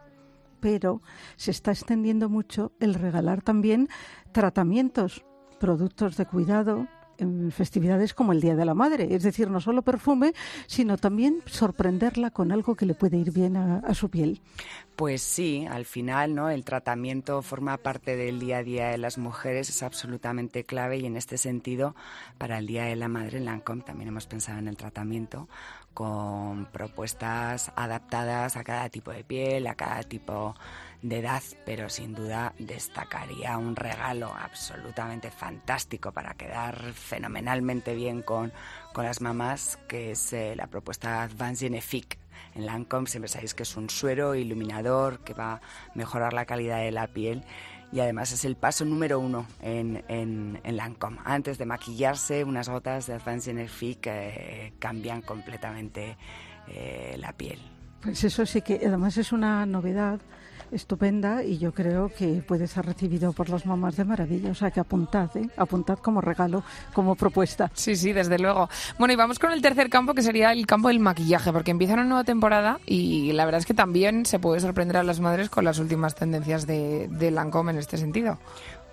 pero 0.60 1.02
se 1.36 1.52
está 1.52 1.72
extendiendo 1.72 2.30
mucho 2.30 2.72
el 2.80 2.94
regalar 2.94 3.42
también 3.42 3.90
tratamientos, 4.32 5.24
productos 5.60 6.16
de 6.18 6.26
cuidado 6.26 6.88
en 7.22 7.52
festividades 7.52 8.14
como 8.14 8.34
el 8.34 8.42
Día 8.42 8.56
de 8.56 8.66
la 8.66 8.74
Madre. 8.74 9.14
Es 9.16 9.24
decir, 9.24 9.50
no 9.50 9.62
solo 9.62 9.82
perfume, 9.84 10.34
sino 10.68 10.98
también 10.98 11.42
sorprenderla 11.46 12.32
con 12.32 12.52
algo 12.52 12.76
que 12.76 12.86
le 12.86 12.96
puede 12.96 13.18
ir 13.18 13.32
bien 13.32 13.56
a, 13.56 13.94
su 13.94 14.10
piel. 14.10 14.42
Pues 14.96 15.22
sí, 15.22 15.66
al 15.70 15.86
final, 15.86 16.36
¿no? 16.36 16.50
El 16.50 16.64
tratamiento 16.64 17.42
forma 17.42 17.78
parte 17.78 18.16
del 18.16 18.40
día 18.40 18.58
a 18.58 18.64
día 18.64 18.90
de 18.90 18.98
las 18.98 19.18
mujeres, 19.18 19.70
es 19.70 19.84
absolutamente 19.84 20.64
clave 20.64 20.98
y 20.98 21.06
en 21.06 21.16
este 21.16 21.38
sentido, 21.38 21.96
para 22.38 22.58
el 22.58 22.68
Día 22.68 22.86
de 22.86 22.96
la 22.96 23.08
Madre 23.08 23.38
en 23.38 23.46
Lancôme 23.46 23.84
también 23.84 24.10
hemos 24.10 24.28
pensado 24.28 24.60
en 24.60 24.68
el 24.68 24.78
tratamiento 24.78 25.48
con 25.94 26.66
propuestas 26.72 27.72
adaptadas 27.76 28.56
a 28.56 28.64
cada 28.64 28.90
tipo 28.90 29.12
de 29.12 29.24
piel, 29.24 29.68
a 29.68 29.76
cada 29.76 30.04
tipo 30.04 30.56
de 30.56 30.91
edad, 31.10 31.42
pero 31.66 31.90
sin 31.90 32.14
duda 32.14 32.54
destacaría 32.60 33.58
un 33.58 33.76
regalo 33.76 34.34
absolutamente 34.34 35.32
fantástico 35.32 36.12
para 36.12 36.36
quedar 36.36 36.94
fenomenalmente 36.94 37.96
bien 37.96 38.22
con, 38.22 38.54
con 38.94 39.06
las 39.06 39.22
mamás, 39.22 39.80
que 39.88 40.12
es 40.12 40.34
eh, 40.34 40.56
la 40.56 40.68
propuesta 40.68 41.24
Advanced 41.24 41.68
Genefique. 41.68 42.20
En 42.54 42.66
Lancôme 42.66 43.08
siempre 43.08 43.30
sabéis 43.30 43.54
que 43.54 43.64
es 43.64 43.76
un 43.78 43.90
suero 43.90 44.36
iluminador 44.36 45.20
que 45.20 45.34
va 45.34 45.54
a 45.54 45.62
mejorar 45.96 46.34
la 46.34 46.46
calidad 46.46 46.80
de 46.80 46.92
la 46.92 47.08
piel 47.08 47.44
y 47.92 48.00
además 48.00 48.32
es 48.32 48.46
el 48.46 48.56
paso 48.56 48.86
número 48.86 49.20
uno 49.20 49.46
en, 49.62 50.04
en, 50.08 50.60
en 50.64 50.78
Lancôme. 50.78 51.20
Antes 51.26 51.58
de 51.58 51.66
maquillarse, 51.66 52.44
unas 52.44 52.70
gotas 52.70 53.08
de 53.08 53.14
Advanced 53.14 53.54
Genefique 53.54 54.10
eh, 54.10 54.74
cambian 54.80 55.22
completamente 55.22 56.18
eh, 56.68 57.16
la 57.18 57.34
piel. 57.34 57.60
Pues 58.02 58.24
eso 58.24 58.46
sí 58.46 58.62
que 58.62 58.82
además 58.86 59.18
es 59.18 59.32
una 59.32 59.66
novedad 59.66 60.20
estupenda 60.72 61.44
y 61.44 61.58
yo 61.58 61.74
creo 61.74 62.10
que 62.10 62.44
puede 62.48 62.68
ser 62.68 62.86
recibido 62.86 63.34
por 63.34 63.50
las 63.50 63.66
mamás 63.66 63.96
de 63.98 64.06
maravilla. 64.06 64.52
O 64.52 64.56
sea 64.56 64.72
que 64.72 64.80
apuntad, 64.80 65.30
¿eh? 65.36 65.50
apuntad 65.58 66.00
como 66.00 66.22
regalo, 66.22 66.64
como 66.94 67.16
propuesta. 67.16 67.72
Sí, 67.74 67.96
sí, 67.96 68.14
desde 68.14 68.40
luego. 68.40 68.70
Bueno, 68.98 69.14
y 69.14 69.18
vamos 69.18 69.40
con 69.40 69.52
el 69.52 69.62
tercer 69.62 69.90
campo, 69.90 70.14
que 70.14 70.22
sería 70.22 70.52
el 70.52 70.66
campo 70.66 70.88
del 70.88 71.00
maquillaje, 71.00 71.52
porque 71.52 71.72
empieza 71.72 71.94
una 71.94 72.06
nueva 72.06 72.24
temporada 72.24 72.80
y 72.86 73.32
la 73.34 73.46
verdad 73.46 73.60
es 73.60 73.66
que 73.66 73.74
también 73.74 74.26
se 74.26 74.40
puede 74.40 74.60
sorprender 74.60 74.98
a 74.98 75.04
las 75.04 75.20
madres 75.20 75.50
con 75.50 75.66
las 75.66 75.80
últimas 75.80 76.16
tendencias 76.16 76.66
de, 76.68 77.08
de 77.10 77.32
Lancôme 77.32 77.72
en 77.72 77.78
este 77.78 77.98
sentido. 77.98 78.38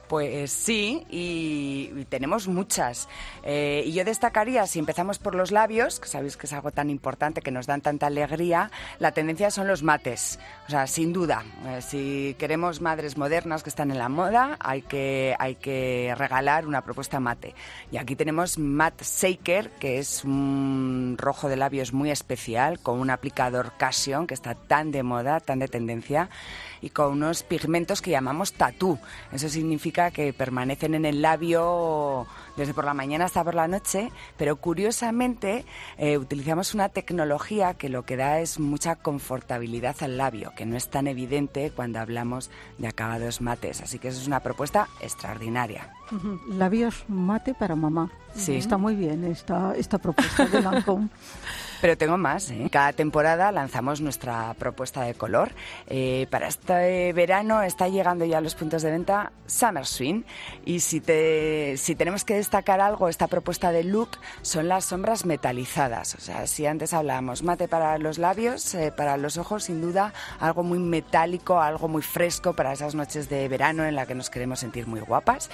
Pues 0.08 0.50
sí, 0.50 1.04
y, 1.10 2.06
tenemos 2.08 2.48
muchas. 2.48 3.08
Eh, 3.42 3.82
y 3.84 3.92
yo 3.92 4.04
destacaría, 4.04 4.66
si 4.66 4.78
empezamos 4.78 5.18
por 5.18 5.34
los 5.34 5.50
labios, 5.50 6.00
que 6.00 6.08
sabéis 6.08 6.38
que 6.38 6.46
es 6.46 6.52
algo 6.54 6.70
tan 6.70 6.88
importante, 6.88 7.42
que 7.42 7.50
nos 7.50 7.66
dan 7.66 7.82
tanta 7.82 8.06
alegría, 8.06 8.70
la 8.98 9.12
tendencia 9.12 9.50
son 9.50 9.68
los 9.68 9.82
mates. 9.82 10.38
O 10.66 10.70
sea, 10.70 10.86
sin 10.86 11.12
duda, 11.12 11.44
eh, 11.66 11.82
si 11.82 12.34
queremos 12.38 12.80
madres 12.80 13.18
modernas 13.18 13.62
que 13.62 13.68
están 13.68 13.90
en 13.90 13.98
la 13.98 14.08
moda, 14.08 14.56
hay 14.60 14.80
que, 14.80 15.36
hay 15.38 15.56
que 15.56 16.14
regalar 16.16 16.66
una 16.66 16.82
propuesta 16.82 17.20
mate. 17.20 17.54
Y 17.92 17.98
aquí 17.98 18.16
tenemos 18.16 18.58
Matte 18.58 19.04
Shaker, 19.04 19.70
que 19.72 19.98
es 19.98 20.24
un 20.24 21.16
rojo 21.18 21.50
de 21.50 21.56
labios 21.56 21.92
muy 21.92 22.10
especial, 22.10 22.80
con 22.80 22.98
un 22.98 23.10
aplicador 23.10 23.72
Cassion, 23.76 24.26
que 24.26 24.34
está 24.34 24.54
tan 24.54 24.90
de 24.90 25.02
moda, 25.02 25.40
tan 25.40 25.58
de 25.58 25.68
tendencia 25.68 26.30
y 26.80 26.90
con 26.90 27.12
unos 27.12 27.42
pigmentos 27.42 28.02
que 28.02 28.10
llamamos 28.10 28.52
tatú. 28.52 28.98
Eso 29.32 29.48
significa 29.48 30.10
que 30.10 30.32
permanecen 30.32 30.94
en 30.94 31.04
el 31.04 31.22
labio 31.22 32.26
desde 32.56 32.74
por 32.74 32.84
la 32.84 32.94
mañana 32.94 33.26
hasta 33.26 33.44
por 33.44 33.54
la 33.54 33.68
noche, 33.68 34.10
pero 34.36 34.56
curiosamente 34.56 35.64
eh, 35.96 36.18
utilizamos 36.18 36.74
una 36.74 36.88
tecnología 36.88 37.74
que 37.74 37.88
lo 37.88 38.04
que 38.04 38.16
da 38.16 38.40
es 38.40 38.58
mucha 38.58 38.96
confortabilidad 38.96 39.96
al 40.00 40.18
labio, 40.18 40.52
que 40.56 40.66
no 40.66 40.76
es 40.76 40.88
tan 40.88 41.06
evidente 41.06 41.70
cuando 41.74 42.00
hablamos 42.00 42.50
de 42.78 42.88
acabados 42.88 43.40
mates. 43.40 43.80
Así 43.80 43.98
que 43.98 44.08
eso 44.08 44.20
es 44.20 44.26
una 44.26 44.40
propuesta 44.40 44.88
extraordinaria. 45.00 45.94
Labios 46.48 47.04
mate 47.08 47.54
para 47.54 47.76
mamá. 47.76 48.10
Sí. 48.34 48.56
Está 48.56 48.76
muy 48.76 48.94
bien 48.94 49.24
esta, 49.24 49.74
esta 49.76 49.98
propuesta 49.98 50.46
de 50.46 50.60
Lancôme. 50.62 51.08
Pero 51.80 51.96
tengo 51.96 52.16
más. 52.16 52.50
¿eh? 52.50 52.68
Cada 52.72 52.92
temporada 52.92 53.52
lanzamos 53.52 54.00
nuestra 54.00 54.54
propuesta 54.54 55.02
de 55.02 55.14
color. 55.14 55.52
Eh, 55.86 56.26
para 56.30 56.48
este 56.48 57.12
verano 57.12 57.62
está 57.62 57.88
llegando 57.88 58.24
ya 58.24 58.38
a 58.38 58.40
los 58.40 58.56
puntos 58.56 58.82
de 58.82 58.90
venta 58.90 59.32
Summer 59.46 59.86
Swing. 59.86 60.22
Y 60.64 60.80
si, 60.80 61.00
te, 61.00 61.76
si 61.76 61.94
tenemos 61.94 62.24
que 62.24 62.34
destacar 62.34 62.80
algo, 62.80 63.08
esta 63.08 63.28
propuesta 63.28 63.70
de 63.70 63.84
look 63.84 64.10
son 64.42 64.66
las 64.66 64.86
sombras 64.86 65.24
metalizadas. 65.24 66.16
O 66.16 66.20
sea, 66.20 66.46
si 66.48 66.66
antes 66.66 66.92
hablábamos 66.92 67.44
mate 67.44 67.68
para 67.68 67.96
los 67.98 68.18
labios, 68.18 68.74
eh, 68.74 68.92
para 68.94 69.16
los 69.16 69.36
ojos, 69.38 69.64
sin 69.64 69.80
duda, 69.80 70.12
algo 70.40 70.64
muy 70.64 70.80
metálico, 70.80 71.60
algo 71.60 71.86
muy 71.86 72.02
fresco 72.02 72.54
para 72.54 72.72
esas 72.72 72.96
noches 72.96 73.28
de 73.28 73.46
verano 73.48 73.84
en 73.84 73.94
la 73.94 74.06
que 74.06 74.16
nos 74.16 74.30
queremos 74.30 74.58
sentir 74.58 74.88
muy 74.88 75.00
guapas. 75.00 75.48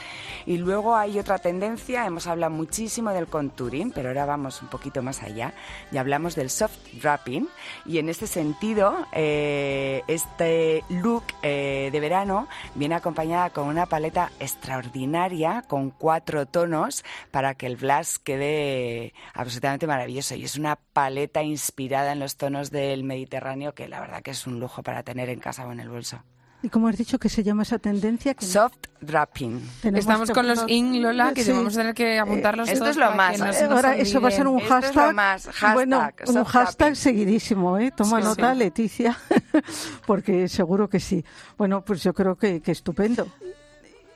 Y 0.47 0.57
luego 0.57 0.97
hay 0.97 1.19
otra 1.19 1.38
tendencia, 1.38 2.07
hemos 2.07 2.26
hablado 2.26 2.52
muchísimo 2.52 3.11
del 3.11 3.26
contouring, 3.26 3.93
pero 3.93 4.09
ahora 4.09 4.25
vamos 4.25 4.62
un 4.62 4.69
poquito 4.69 5.02
más 5.02 5.23
allá 5.23 5.52
y 5.93 5.99
hablamos 5.99 6.13
del 6.14 6.49
soft 6.49 6.78
wrapping. 7.02 7.49
Y 7.85 7.99
en 7.99 8.09
este 8.09 8.26
sentido, 8.26 9.06
eh, 9.12 10.02
este 10.06 10.85
look 10.88 11.25
eh, 11.42 11.90
de 11.92 12.00
verano 12.00 12.47
viene 12.76 12.94
acompañada 12.94 13.50
con 13.50 13.66
una 13.66 13.87
paleta 13.87 14.30
extraordinaria 14.38 15.64
con 15.66 15.90
cuatro 15.90 16.47
tonos 16.47 17.04
para 17.33 17.54
que 17.54 17.66
el 17.66 17.76
blush 17.76 18.18
quede 18.23 19.12
absolutamente 19.35 19.87
maravilloso. 19.87 20.37
Y 20.37 20.44
es 20.44 20.56
una 20.56 20.76
paleta 20.76 21.42
inspirada 21.42 22.12
en 22.12 22.21
los 22.21 22.37
tonos 22.37 22.71
del 22.71 23.02
Mediterráneo 23.02 23.75
que 23.75 23.88
la 23.88 24.00
verdad 24.00 24.23
que 24.23 24.30
es 24.30 24.47
un 24.47 24.61
lujo 24.61 24.83
para 24.83 25.02
tener 25.02 25.28
en 25.28 25.40
casa 25.40 25.66
o 25.66 25.73
en 25.73 25.80
el 25.80 25.88
bolso. 25.88 26.23
¿Y 26.64 26.71
cómo 26.71 26.88
has 26.88 26.97
dicho 26.97 27.18
que 27.18 27.28
se 27.28 27.42
llama 27.42 27.62
esa 27.62 27.78
tendencia? 27.78 28.33
Que 28.33 28.47
Soft 28.47 28.78
wrapping. 29.02 29.61
tenemos 29.83 30.00
Estamos 30.00 30.30
con 30.30 30.49
los 30.49 30.64
in, 30.66 31.02
Lola, 31.02 31.35
que 31.35 31.44
Sí. 31.44 31.52
vamos 31.52 31.75
a 31.75 31.80
tener 31.80 31.94
que 31.94 32.18
apuntarlos 32.18 32.68
esto 32.68 32.78
todos 32.80 32.92
es 32.92 32.97
lo 32.97 33.11
más, 33.12 33.37
eh, 33.38 33.44
nos 33.44 33.56
Ahora, 33.71 33.97
eso 33.99 34.18
va 34.21 34.28
a 34.28 34.30
ser 34.30 34.47
un 34.47 34.59
Esto 34.61 34.78
es 34.78 34.85
lo 34.85 34.92
hashtag. 35.02 35.14
más, 35.14 35.47
hashtag, 35.47 35.75
bueno, 35.75 36.09
un 36.26 36.44
hashtag 36.44 36.97
seguidísimo, 36.97 37.76
¿eh? 37.78 37.90
Toma 37.94 38.18
Sí, 38.23 38.25
nota, 38.28 38.52
sí. 38.54 38.59
Leticia, 38.59 39.18
porque 40.06 40.49
seguro 40.49 40.88
que 40.88 41.00
sí. 41.00 41.23
Bueno, 41.59 41.85
pues 41.85 42.02
yo 42.02 42.14
creo 42.14 42.35
que, 42.37 42.62
que 42.62 42.73
estupendo. 42.73 43.28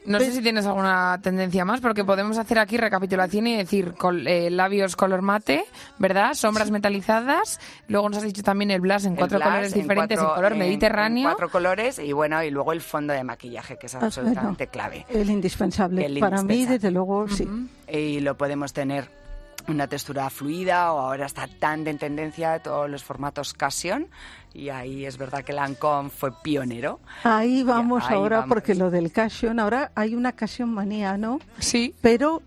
No 0.09 0.19
sé 0.19 0.33
si 0.33 0.43
tienes 0.43 0.67
alguna 0.67 1.21
tendencia 1.23 1.65
más, 1.65 1.81
porque 1.81 2.05
podemos 2.05 2.39
hacer 2.39 2.59
aquí 2.59 2.77
recapitulación 2.77 3.47
y 3.47 3.57
decir 3.57 3.93
col- 3.95 4.27
eh, 4.27 4.51
labios 4.51 4.97
color 4.97 5.23
mate, 5.23 5.65
¿verdad? 5.99 6.35
Sombras 6.35 6.71
metalizadas. 6.71 7.61
Luego 7.89 8.09
nos 8.09 8.19
has 8.19 8.25
dicho 8.25 8.43
también 8.43 8.71
el 8.71 8.81
blush 8.81 9.05
en 9.07 9.13
El 9.13 9.19
cuatro 9.19 9.39
blush 9.39 9.49
colores 9.49 9.73
en 9.75 9.83
diferentes, 9.83 10.19
cuatro- 10.19 10.31
en 10.31 10.37
color 10.37 10.53
en- 10.53 10.59
mediterráneo. 10.59 11.29
en 11.29 11.35
cuatro 11.35 11.51
colores 11.51 11.99
y 11.99 12.13
bueno, 12.13 12.43
y 12.43 12.51
luego 12.51 12.73
el 12.73 12.81
fondo 12.81 13.13
de 13.13 13.23
maquillaje, 13.25 13.77
que 13.79 13.87
es 13.87 13.95
Ah, 13.95 14.01
absolutamente 14.03 14.67
bueno, 14.67 14.73
clave. 14.73 15.07
El 15.11 15.31
indispensable. 15.31 16.07
El 16.07 16.19
Para 16.19 16.43
mí, 16.43 16.67
desde 16.67 16.91
luego, 16.91 17.29
sí. 17.29 17.47
Y 17.87 18.21
lo 18.21 18.37
podemos 18.37 18.73
tener 18.73 19.09
una 19.69 19.87
textura 19.87 20.29
fluida 20.31 20.93
o 20.93 20.99
ahora 20.99 21.27
está 21.27 21.47
tan 21.47 21.85
de 21.85 21.95
tendencia 21.95 22.59
todos 22.61 22.89
los 22.91 23.05
formatos 23.05 23.53
Cassion 23.55 24.07
y 24.55 24.71
ahí 24.71 25.05
es 25.05 25.19
verdad 25.19 25.45
que 25.45 25.53
Lancôme 25.53 26.11
fue 26.11 26.33
pionero. 26.43 27.01
Ahí 27.25 27.63
vamos 27.63 28.05
ahí 28.09 28.15
ahora, 28.17 28.39
vamos. 28.41 28.55
porque 28.55 28.75
lo 28.75 28.91
del 28.91 29.13
Cassion, 29.13 29.61
ahora 29.61 29.93
hay 29.95 30.15
una 30.15 30.33
Cassion 30.33 30.73
manía, 30.73 31.17
¿no? 31.19 31.39
Sí. 31.59 31.95
Pero 32.01 32.43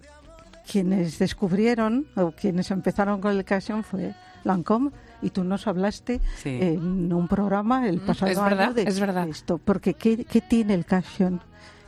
quienes 0.70 1.20
descubrieron 1.20 2.08
o 2.16 2.32
quienes 2.32 2.72
empezaron 2.72 3.22
con 3.22 3.32
el 3.38 3.44
Cassion 3.46 3.84
fue 3.84 4.13
Lancôme 4.44 4.92
y 5.22 5.30
tú 5.30 5.44
nos 5.44 5.68
hablaste 5.68 6.20
Sí. 6.38 6.58
en 6.62 7.13
un 7.13 7.28
programa 7.28 7.88
el 7.88 8.00
pasado 8.01 8.32
es 8.32 8.38
año 8.38 8.46
verdad, 8.50 8.72
de 8.74 8.84
es 8.84 9.00
verdad. 9.00 9.28
esto. 9.28 9.60
Porque 9.60 9.94
¿qué, 9.94 10.25
qué 10.25 10.42
tiene 10.42 10.74
el 10.74 10.86
Cassion? 10.86 11.42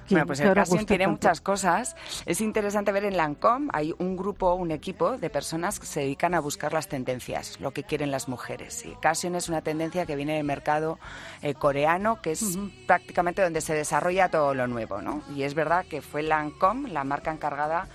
Bueno, 0.09 0.25
pues 0.25 0.39
el 0.39 0.53
gusta 0.53 0.85
tiene 0.85 1.05
tanto? 1.05 1.09
muchas 1.09 1.41
cosas. 1.41 1.95
Es 2.25 2.41
interesante 2.41 2.91
ver 2.91 3.05
en 3.05 3.17
Lancôme, 3.17 3.69
hay 3.73 3.93
un 3.97 4.15
grupo, 4.15 4.53
un 4.53 4.71
equipo 4.71 5.17
de 5.17 5.29
personas 5.29 5.79
que 5.79 5.85
se 5.85 6.01
dedican 6.01 6.33
a 6.33 6.39
buscar 6.39 6.73
las 6.73 6.87
tendencias, 6.87 7.59
lo 7.59 7.71
que 7.71 7.83
quieren 7.83 8.11
las 8.11 8.27
mujeres. 8.27 8.85
Y 8.85 8.95
Cassion 8.95 9.35
es 9.35 9.49
una 9.49 9.61
tendencia 9.61 10.05
que 10.05 10.15
viene 10.15 10.35
del 10.35 10.43
mercado 10.43 10.99
eh, 11.41 11.53
coreano, 11.53 12.21
que 12.21 12.31
es 12.31 12.57
prácticamente 12.87 13.41
donde 13.41 13.61
se 13.61 13.73
desarrolla 13.73 14.29
todo 14.29 14.53
lo 14.53 14.67
nuevo, 14.67 15.01
¿no? 15.01 15.21
Y 15.35 15.43
es 15.43 15.53
verdad 15.53 15.85
que 15.85 16.01
fue 16.01 16.23
Lancôme 16.23 16.89
la 16.89 17.03
marca 17.03 17.31
encargada 17.31 17.87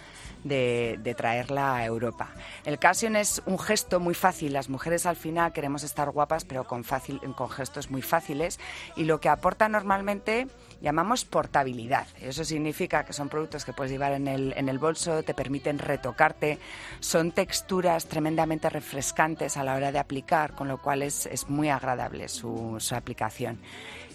de, 0.44 0.98
de 1.02 1.14
traerla 1.14 1.76
a 1.76 1.84
Europa. 1.84 2.30
El 2.64 2.78
Cassion 2.78 3.16
es 3.16 3.42
un 3.46 3.58
gesto 3.58 4.00
muy 4.00 4.14
fácil. 4.14 4.52
Las 4.52 4.68
mujeres 4.68 5.06
al 5.06 5.16
final 5.16 5.52
queremos 5.52 5.82
estar 5.82 6.10
guapas, 6.10 6.44
pero 6.44 6.64
con, 6.64 6.84
fácil, 6.84 7.20
con 7.36 7.50
gestos 7.50 7.90
muy 7.90 8.02
fáciles. 8.02 8.58
Y 8.96 9.04
lo 9.04 9.20
que 9.20 9.28
aporta 9.28 9.68
normalmente 9.68 10.46
llamamos 10.80 11.24
portabilidad. 11.24 12.06
Eso 12.20 12.44
significa 12.44 13.04
que 13.04 13.12
son 13.12 13.28
productos 13.28 13.64
que 13.64 13.72
puedes 13.72 13.90
llevar 13.90 14.12
en 14.12 14.28
el, 14.28 14.54
en 14.56 14.68
el 14.68 14.78
bolso, 14.78 15.22
te 15.22 15.34
permiten 15.34 15.78
retocarte, 15.78 16.58
son 17.00 17.32
texturas 17.32 18.06
tremendamente 18.06 18.70
refrescantes 18.70 19.56
a 19.56 19.64
la 19.64 19.74
hora 19.74 19.92
de 19.92 19.98
aplicar, 19.98 20.54
con 20.54 20.68
lo 20.68 20.78
cual 20.78 21.02
es, 21.02 21.26
es 21.26 21.48
muy 21.48 21.68
agradable 21.68 22.28
su, 22.28 22.76
su 22.78 22.94
aplicación. 22.94 23.58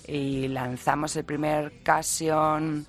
Y 0.08 0.50
lanzamos 0.50 1.16
el 1.16 1.24
primer 1.24 1.82
Cassion 1.82 2.86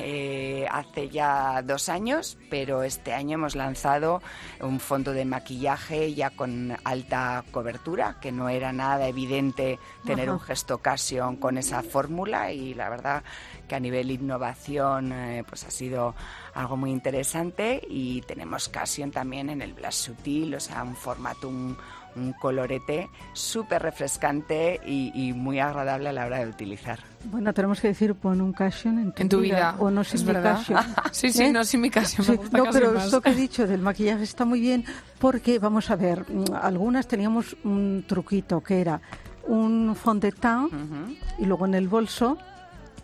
eh, 0.00 0.64
hace 0.70 1.08
ya 1.08 1.60
dos 1.62 1.88
años, 1.88 2.38
pero 2.50 2.84
este 2.84 3.12
año 3.12 3.34
hemos 3.34 3.56
lanzado 3.56 4.22
un 4.60 4.78
fondo 4.78 5.12
de 5.12 5.24
maquillaje 5.24 6.14
ya 6.14 6.30
con 6.30 6.76
alta 6.84 7.44
cobertura, 7.50 8.18
que 8.20 8.30
no 8.30 8.48
era 8.48 8.72
nada 8.72 9.08
evidente 9.08 9.80
tener 10.06 10.28
Ajá. 10.28 10.34
un 10.34 10.40
gesto 10.40 10.78
Cassion 10.78 11.36
con 11.36 11.58
esa 11.58 11.82
fórmula 11.82 12.52
y 12.52 12.74
la 12.74 12.88
verdad 12.88 13.24
que 13.66 13.74
a 13.74 13.80
nivel 13.80 14.12
innovación 14.12 15.12
eh, 15.12 15.42
pues 15.48 15.64
ha 15.64 15.70
sido 15.70 16.14
algo 16.54 16.76
muy 16.76 16.92
interesante 16.92 17.82
y 17.88 18.20
tenemos 18.22 18.68
Cassion 18.68 19.10
también 19.10 19.50
en 19.50 19.62
el 19.62 19.74
blush 19.74 19.92
sutil, 19.94 20.54
o 20.54 20.60
sea, 20.60 20.84
un 20.84 20.94
formato, 20.94 21.48
un, 21.48 21.76
un 22.16 22.32
colorete 22.32 23.08
súper 23.32 23.82
refrescante 23.82 24.80
y, 24.86 25.10
y 25.14 25.32
muy 25.32 25.58
agradable 25.60 26.08
a 26.08 26.12
la 26.12 26.26
hora 26.26 26.38
de 26.38 26.48
utilizar. 26.48 26.98
Bueno, 27.24 27.52
tenemos 27.52 27.80
que 27.80 27.88
decir 27.88 28.14
pon 28.14 28.40
un 28.40 28.52
Cassion 28.52 28.98
en 28.98 29.12
tu, 29.12 29.22
En 29.22 29.28
tu 29.28 29.40
vida, 29.40 29.74
o 29.78 29.90
no 29.90 30.00
es 30.02 30.08
sin 30.08 30.26
mi. 30.26 30.32
Cassion. 30.34 30.78
Sí, 31.12 31.30
sí, 31.32 31.44
¿Eh? 31.44 31.52
no 31.52 31.64
sin 31.64 31.80
mi 31.80 31.90
Sí, 31.90 32.36
gusta 32.36 32.58
no, 32.58 32.64
pero 32.72 32.92
más. 32.92 33.04
esto 33.06 33.20
que 33.20 33.30
he 33.30 33.34
dicho 33.46 33.66
del 33.66 33.82
maquillaje 33.82 34.22
está 34.24 34.44
muy 34.44 34.60
bien 34.60 34.84
porque, 35.18 35.58
vamos 35.58 35.90
a 35.90 35.96
ver, 35.96 36.24
mm, 36.30 36.54
algunas 36.60 37.06
teníamos 37.08 37.56
un 37.64 38.04
truquito 38.06 38.62
que 38.62 38.80
era 38.80 39.00
un 39.46 39.94
fond 39.96 40.20
de 40.22 40.32
teint 40.32 40.72
y 41.38 41.44
luego 41.46 41.66
en 41.66 41.74
el 41.74 41.88
bolso 41.88 42.36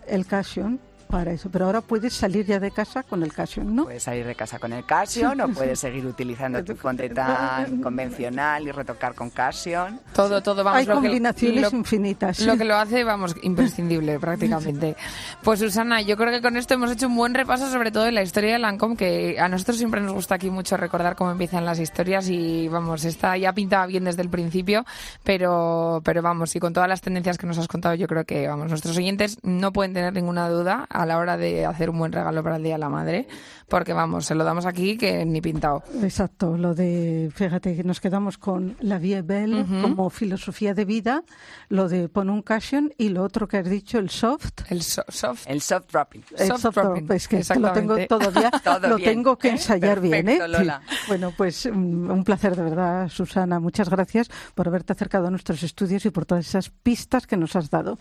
el 0.07 0.27
Cassion 0.27 0.79
para 1.15 1.31
eso. 1.33 1.49
Pero 1.49 1.67
ahora 1.67 1.81
puedes 1.81 2.13
salir 2.13 2.45
ya 2.45 2.59
de 2.59 2.73
casa 2.73 3.05
con 3.05 3.23
el 3.23 3.33
Cassion, 3.33 3.75
¿no? 3.75 3.85
Puedes 3.85 4.03
salir 4.03 4.27
de 4.27 4.35
casa 4.35 4.59
con 4.59 4.73
el 4.73 4.85
Cassion 4.85 5.41
o 5.41 5.49
puedes 5.49 5.79
seguir 5.79 6.05
utilizando 6.07 6.65
tu 6.65 6.75
fond 6.75 6.99
de 7.01 7.09
teint 7.11 7.81
convencional 7.83 8.67
y 8.67 8.73
retocar 8.73 9.15
con 9.15 9.31
Cassion. 9.31 10.01
Todo, 10.13 10.43
todo, 10.43 10.65
vamos. 10.65 10.81
Hay 10.81 10.87
lo 10.87 10.95
que- 10.95 11.07
combinaciones 11.09 11.73
lo- 11.73 11.79
infinitas. 11.79 12.41
Lo 12.41 12.57
que 12.57 12.65
lo 12.65 12.75
hace, 12.75 13.05
vamos, 13.05 13.37
imprescindible 13.43 14.19
prácticamente. 14.21 14.97
Pues 15.45 15.61
Susana, 15.61 16.03
yo 16.03 16.17
creo 16.17 16.33
que 16.33 16.43
con 16.43 16.57
esto 16.57 16.75
hemos 16.75 16.91
hecho 16.91 17.07
un 17.07 17.15
buen 17.17 17.33
repaso 17.35 17.71
sobre 17.71 17.93
todo 17.93 18.07
en 18.07 18.15
la 18.17 18.23
historia 18.23 18.53
de 18.55 18.59
Lancôme, 18.59 18.97
que 18.97 19.39
a 19.39 19.49
nosotros 19.49 19.77
siempre 19.79 20.01
nos 20.01 20.13
gusta 20.13 20.35
aquí 20.35 20.51
mucho 20.51 20.77
recordar 20.77 21.15
cómo 21.15 21.31
empiezan 21.31 21.65
las 21.65 21.79
historias 21.79 22.29
y 22.29 22.67
vamos, 22.69 23.05
esta 23.05 23.37
ya 23.37 23.53
pintaba 23.53 23.87
bien 23.87 24.03
desde 24.05 24.23
el 24.23 24.29
principio, 24.31 24.85
pero, 25.23 26.01
pero 26.05 26.23
vamos, 26.23 26.55
y 26.57 26.61
con 26.61 26.73
todas 26.73 26.89
las 26.89 27.01
tendencias 27.01 27.39
que 27.39 27.47
nos 27.47 27.59
has 27.59 27.69
contado, 27.69 27.95
yo 27.95 28.07
creo 28.09 28.25
que 28.25 28.49
vamos, 28.49 28.69
nuestros 28.69 28.97
oyentes 28.97 29.39
no 29.43 29.73
pueden 29.73 29.93
tener 29.95 30.13
ninguna 30.13 30.49
duda 30.49 30.87
a 31.05 31.07
la 31.07 31.19
hora 31.19 31.37
de 31.37 31.65
hacer 31.65 31.89
un 31.91 31.99
buen 31.99 32.13
regalo 32.13 32.43
para 32.43 32.57
el 32.57 32.63
Día 32.63 32.75
de 32.75 32.79
la 32.81 32.89
Madre, 32.89 33.29
porque 33.69 33.93
vamos, 33.93 34.27
se 34.27 34.35
lo 34.35 34.45
damos 34.45 34.67
aquí 34.67 34.97
que 34.99 35.25
ni 35.25 35.41
pintado. 35.41 35.83
Exacto, 36.03 36.57
lo 36.59 36.75
de, 36.75 37.31
fíjate 37.35 37.77
que 37.77 37.85
nos 37.85 38.01
quedamos 38.01 38.37
con 38.39 38.77
la 38.81 38.99
vie 38.99 39.23
belle 39.23 39.65
como 39.81 40.11
filosofía 40.11 40.75
de 40.75 40.85
vida, 40.85 41.23
lo 41.69 41.89
de 41.89 42.09
pon 42.09 42.29
un 42.31 42.43
cushion 42.43 42.93
y 42.99 43.09
lo 43.11 43.23
otro 43.23 43.47
que 43.49 43.59
has 43.59 43.69
dicho, 43.69 43.99
el 43.99 44.11
soft. 44.11 44.63
El 44.71 44.83
so- 44.83 45.05
soft. 45.09 45.45
El 45.47 45.61
soft 45.61 45.91
dropping. 45.91 46.25
El 46.37 46.49
Soft 46.49 46.61
soft 46.63 46.75
dropping, 46.77 47.07
drop, 47.07 47.17
es 47.17 47.29
que 47.29 47.43
lo 47.59 47.73
tengo 47.73 47.97
todavía, 48.07 48.51
Todo 48.65 48.89
lo 48.89 48.97
bien, 48.97 49.11
tengo 49.11 49.39
que 49.39 49.49
¿eh? 49.49 49.53
ensayar 49.53 50.01
bien, 50.01 50.29
¿eh? 50.29 50.39
Perfecto, 50.39 50.49
Lola. 50.49 50.83
Sí. 50.89 50.97
Bueno, 51.09 51.33
pues 51.37 51.67
mm, 51.71 52.11
un 52.11 52.25
placer 52.25 52.57
de 52.57 52.63
verdad, 52.63 53.09
Susana. 53.09 53.61
Muchas 53.61 53.89
gracias 53.91 54.31
por 54.55 54.67
haberte 54.67 54.93
acercado 54.93 55.27
a 55.27 55.31
nuestros 55.31 55.63
estudios 55.63 56.05
y 56.07 56.11
por 56.11 56.25
todas 56.27 56.47
esas 56.47 56.71
pistas 56.71 57.27
que 57.27 57.37
nos 57.37 57.55
has 57.57 57.71
dado. 57.71 57.99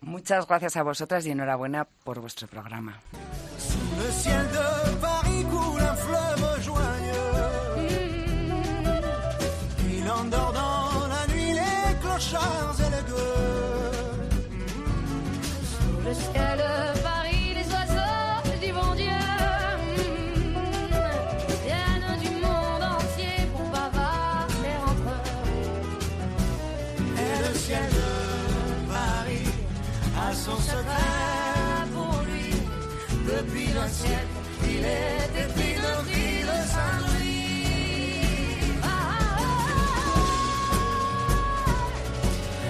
Muchas 0.00 0.46
gracias 0.46 0.76
a 0.76 0.82
vosotras 0.82 1.26
y 1.26 1.30
enhorabuena 1.30 1.86
por 2.04 2.20
vuestro 2.20 2.46
programa. 2.48 3.00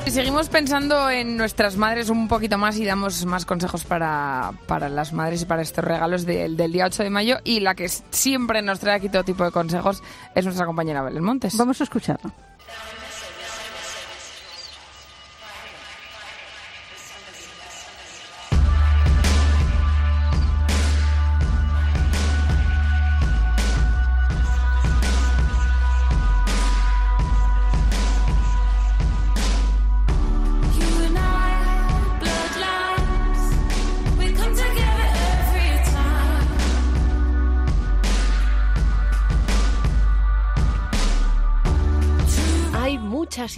Y 0.07 0.13
seguimos 0.13 0.49
pensando 0.49 1.11
en 1.11 1.37
nuestras 1.37 1.77
madres 1.77 2.11
un 2.11 2.29
poquito 2.29 2.59
más 2.59 2.79
y 2.79 2.85
damos 2.85 3.27
más 3.27 3.45
consejos 3.45 3.83
para, 3.83 4.53
para 4.69 4.89
las 4.89 5.13
madres 5.13 5.43
y 5.43 5.47
para 5.47 5.63
estos 5.63 5.85
regalos 5.85 6.25
del, 6.25 6.57
día 6.57 6.87
8 6.87 7.03
de 7.03 7.11
mayo. 7.11 7.39
Y 7.43 7.59
la 7.59 7.75
que 7.75 7.89
siempre 7.89 8.63
nos 8.63 8.79
trae 8.79 8.95
aquí 8.95 9.09
todo 9.09 9.25
tipo 9.25 9.43
de 9.43 9.51
consejos 9.51 10.05
es 10.37 10.45
nuestra 10.45 10.65
compañera 10.65 11.03
Belén 11.03 11.25
Montes. 11.25 11.57
Vamos 11.57 11.81
a 11.81 11.85
escucharlo. 11.85 12.31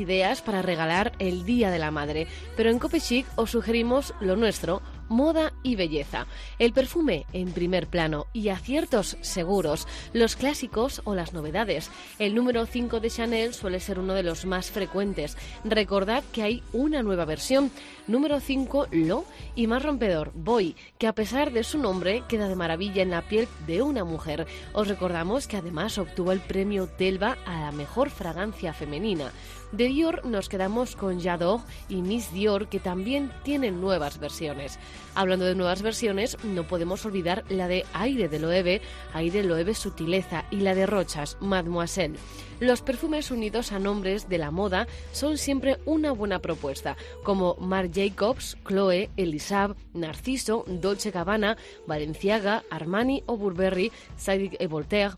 Ideas 0.00 0.42
para 0.42 0.62
regalar 0.62 1.12
el 1.18 1.44
Día 1.44 1.70
de 1.70 1.78
la 1.78 1.90
Madre, 1.90 2.26
pero 2.56 2.70
en 2.70 2.78
Cope 2.78 3.00
Chic 3.00 3.26
os 3.36 3.50
sugerimos 3.50 4.14
lo 4.20 4.36
nuestro, 4.36 4.82
moda 5.08 5.52
y 5.62 5.76
belleza. 5.76 6.26
El 6.58 6.72
perfume 6.72 7.26
en 7.32 7.52
primer 7.52 7.86
plano 7.86 8.26
y 8.32 8.48
aciertos 8.48 9.16
seguros, 9.20 9.86
los 10.12 10.36
clásicos 10.36 11.02
o 11.04 11.14
las 11.14 11.32
novedades. 11.32 11.90
El 12.18 12.34
número 12.34 12.66
5 12.66 13.00
de 13.00 13.10
Chanel 13.10 13.54
suele 13.54 13.80
ser 13.80 13.98
uno 13.98 14.14
de 14.14 14.22
los 14.22 14.44
más 14.44 14.70
frecuentes. 14.70 15.36
Recordad 15.64 16.22
que 16.32 16.42
hay 16.42 16.62
una 16.72 17.02
nueva 17.02 17.24
versión, 17.24 17.70
número 18.06 18.40
5 18.40 18.88
Lo 18.92 19.24
y 19.54 19.66
más 19.66 19.82
rompedor 19.82 20.32
Boy, 20.34 20.76
que 20.98 21.06
a 21.06 21.14
pesar 21.14 21.52
de 21.52 21.64
su 21.64 21.78
nombre 21.78 22.22
queda 22.28 22.48
de 22.48 22.56
maravilla 22.56 23.02
en 23.02 23.10
la 23.10 23.22
piel 23.22 23.48
de 23.66 23.82
una 23.82 24.04
mujer. 24.04 24.46
Os 24.72 24.88
recordamos 24.88 25.46
que 25.46 25.56
además 25.56 25.98
obtuvo 25.98 26.32
el 26.32 26.40
premio 26.40 26.86
Telva 26.86 27.38
a 27.46 27.60
la 27.60 27.72
mejor 27.72 28.10
fragancia 28.10 28.72
femenina. 28.72 29.32
De 29.72 29.88
Dior 29.88 30.24
nos 30.24 30.48
quedamos 30.48 30.96
con 30.96 31.20
J'adore 31.20 31.62
y 31.90 31.96
Miss 31.96 32.32
Dior 32.32 32.68
que 32.68 32.80
también 32.80 33.30
tienen 33.42 33.82
nuevas 33.82 34.18
versiones. 34.18 34.78
Hablando 35.14 35.44
de 35.44 35.54
nuevas 35.54 35.82
versiones, 35.82 36.38
no 36.42 36.66
podemos 36.66 37.04
olvidar 37.04 37.44
la 37.50 37.68
de 37.68 37.84
Aire 37.92 38.30
de 38.30 38.38
Loewe, 38.38 38.80
Aire 39.12 39.44
Loewe 39.44 39.74
Sutileza 39.74 40.46
y 40.50 40.60
la 40.60 40.74
de 40.74 40.86
Rochas, 40.86 41.36
Mademoiselle. 41.40 42.18
Los 42.60 42.80
perfumes 42.80 43.30
unidos 43.30 43.70
a 43.70 43.78
nombres 43.78 44.30
de 44.30 44.38
la 44.38 44.50
moda 44.50 44.88
son 45.12 45.36
siempre 45.36 45.76
una 45.84 46.12
buena 46.12 46.40
propuesta, 46.40 46.96
como 47.22 47.54
Marc 47.56 47.92
Jacobs, 47.94 48.56
Chloe, 48.66 49.10
Elisab, 49.18 49.76
Narciso, 49.92 50.64
Dolce 50.66 51.10
Gabbana, 51.10 51.58
Balenciaga, 51.86 52.64
Armani 52.70 53.22
o 53.26 53.36
Burberry, 53.36 53.92
Sadik 54.16 54.56
et 54.58 54.66
Voltaire 54.66 55.14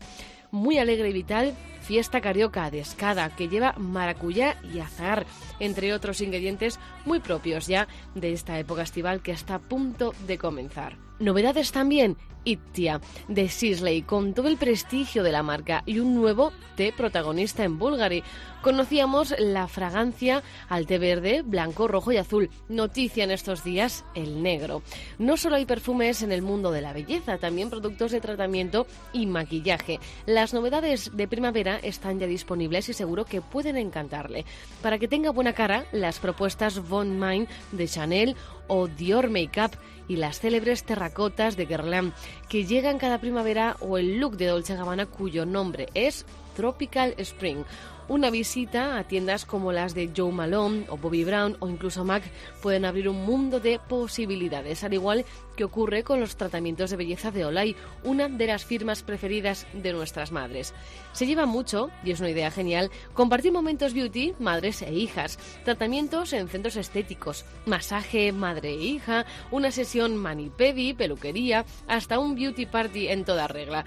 muy 0.51 0.77
alegre 0.77 1.09
y 1.09 1.13
vital, 1.13 1.55
fiesta 1.81 2.21
carioca 2.21 2.69
de 2.69 2.79
escada 2.79 3.29
que 3.35 3.47
lleva 3.47 3.73
maracuyá 3.77 4.57
y 4.73 4.79
azahar, 4.79 5.25
entre 5.59 5.93
otros 5.93 6.21
ingredientes 6.21 6.79
muy 7.05 7.19
propios 7.19 7.67
ya 7.67 7.87
de 8.15 8.33
esta 8.33 8.59
época 8.59 8.83
estival 8.83 9.21
que 9.21 9.31
está 9.31 9.55
a 9.55 9.59
punto 9.59 10.13
de 10.27 10.37
comenzar. 10.37 11.10
Novedades 11.21 11.71
también, 11.71 12.17
Ittia, 12.45 12.99
de 13.27 13.47
Sisley, 13.47 14.01
con 14.01 14.33
todo 14.33 14.47
el 14.47 14.57
prestigio 14.57 15.21
de 15.21 15.31
la 15.31 15.43
marca 15.43 15.83
y 15.85 15.99
un 15.99 16.15
nuevo 16.15 16.51
té 16.75 16.91
protagonista 16.91 17.63
en 17.63 17.77
Bulgari. 17.77 18.23
Conocíamos 18.63 19.35
la 19.37 19.67
fragancia 19.67 20.41
al 20.67 20.87
té 20.87 20.97
verde, 20.97 21.43
blanco, 21.43 21.87
rojo 21.87 22.11
y 22.11 22.17
azul. 22.17 22.49
Noticia 22.69 23.23
en 23.23 23.29
estos 23.29 23.63
días, 23.63 24.03
el 24.15 24.41
negro. 24.41 24.81
No 25.19 25.37
solo 25.37 25.57
hay 25.57 25.65
perfumes 25.65 26.23
en 26.23 26.31
el 26.31 26.41
mundo 26.41 26.71
de 26.71 26.81
la 26.81 26.93
belleza, 26.93 27.37
también 27.37 27.69
productos 27.69 28.11
de 28.11 28.21
tratamiento 28.21 28.87
y 29.13 29.27
maquillaje. 29.27 29.99
Las 30.25 30.55
novedades 30.55 31.11
de 31.15 31.27
primavera 31.27 31.77
están 31.77 32.19
ya 32.19 32.25
disponibles 32.25 32.89
y 32.89 32.93
seguro 32.93 33.25
que 33.25 33.41
pueden 33.41 33.77
encantarle. 33.77 34.45
Para 34.81 34.97
que 34.97 35.07
tenga 35.07 35.29
buena 35.29 35.53
cara, 35.53 35.85
las 35.91 36.17
propuestas 36.17 36.87
Von 36.87 37.19
Mine 37.19 37.47
de 37.71 37.87
Chanel 37.87 38.35
o 38.73 38.87
Dior 38.87 39.29
Makeup 39.29 39.73
y 40.07 40.15
las 40.15 40.39
célebres 40.39 40.85
terracotas 40.85 41.57
de 41.57 41.65
Guerlain, 41.65 42.13
que 42.47 42.65
llegan 42.65 42.99
cada 42.99 43.19
primavera, 43.19 43.75
o 43.81 43.97
el 43.97 44.17
look 44.17 44.37
de 44.37 44.47
Dolce 44.47 44.77
Gabbana 44.77 45.07
cuyo 45.07 45.45
nombre 45.45 45.87
es 45.93 46.25
Tropical 46.55 47.13
Spring. 47.17 47.63
Una 48.11 48.29
visita 48.29 48.97
a 48.97 49.05
tiendas 49.05 49.45
como 49.45 49.71
las 49.71 49.93
de 49.93 50.11
Joe 50.13 50.33
Malone 50.33 50.85
o 50.89 50.97
Bobby 50.97 51.23
Brown 51.23 51.55
o 51.59 51.69
incluso 51.69 52.03
MAC 52.03 52.23
pueden 52.61 52.83
abrir 52.83 53.07
un 53.07 53.25
mundo 53.25 53.61
de 53.61 53.79
posibilidades, 53.79 54.83
al 54.83 54.93
igual 54.93 55.23
que 55.55 55.63
ocurre 55.63 56.03
con 56.03 56.19
los 56.19 56.35
tratamientos 56.35 56.89
de 56.89 56.97
belleza 56.97 57.31
de 57.31 57.45
Olay, 57.45 57.75
una 58.03 58.27
de 58.27 58.47
las 58.47 58.65
firmas 58.65 59.01
preferidas 59.01 59.65
de 59.71 59.93
nuestras 59.93 60.33
madres. 60.33 60.73
Se 61.13 61.25
lleva 61.25 61.45
mucho, 61.45 61.89
y 62.03 62.11
es 62.11 62.19
una 62.19 62.31
idea 62.31 62.51
genial, 62.51 62.91
compartir 63.13 63.53
momentos 63.53 63.93
beauty, 63.93 64.33
madres 64.39 64.81
e 64.81 64.93
hijas, 64.93 65.39
tratamientos 65.63 66.33
en 66.33 66.49
centros 66.49 66.75
estéticos, 66.75 67.45
masaje 67.65 68.33
madre 68.33 68.71
e 68.71 68.81
hija, 68.81 69.25
una 69.51 69.71
sesión 69.71 70.17
mani-pedi, 70.17 70.93
peluquería, 70.93 71.65
hasta 71.87 72.19
un 72.19 72.35
beauty 72.35 72.65
party 72.65 73.07
en 73.07 73.23
toda 73.23 73.47
regla. 73.47 73.85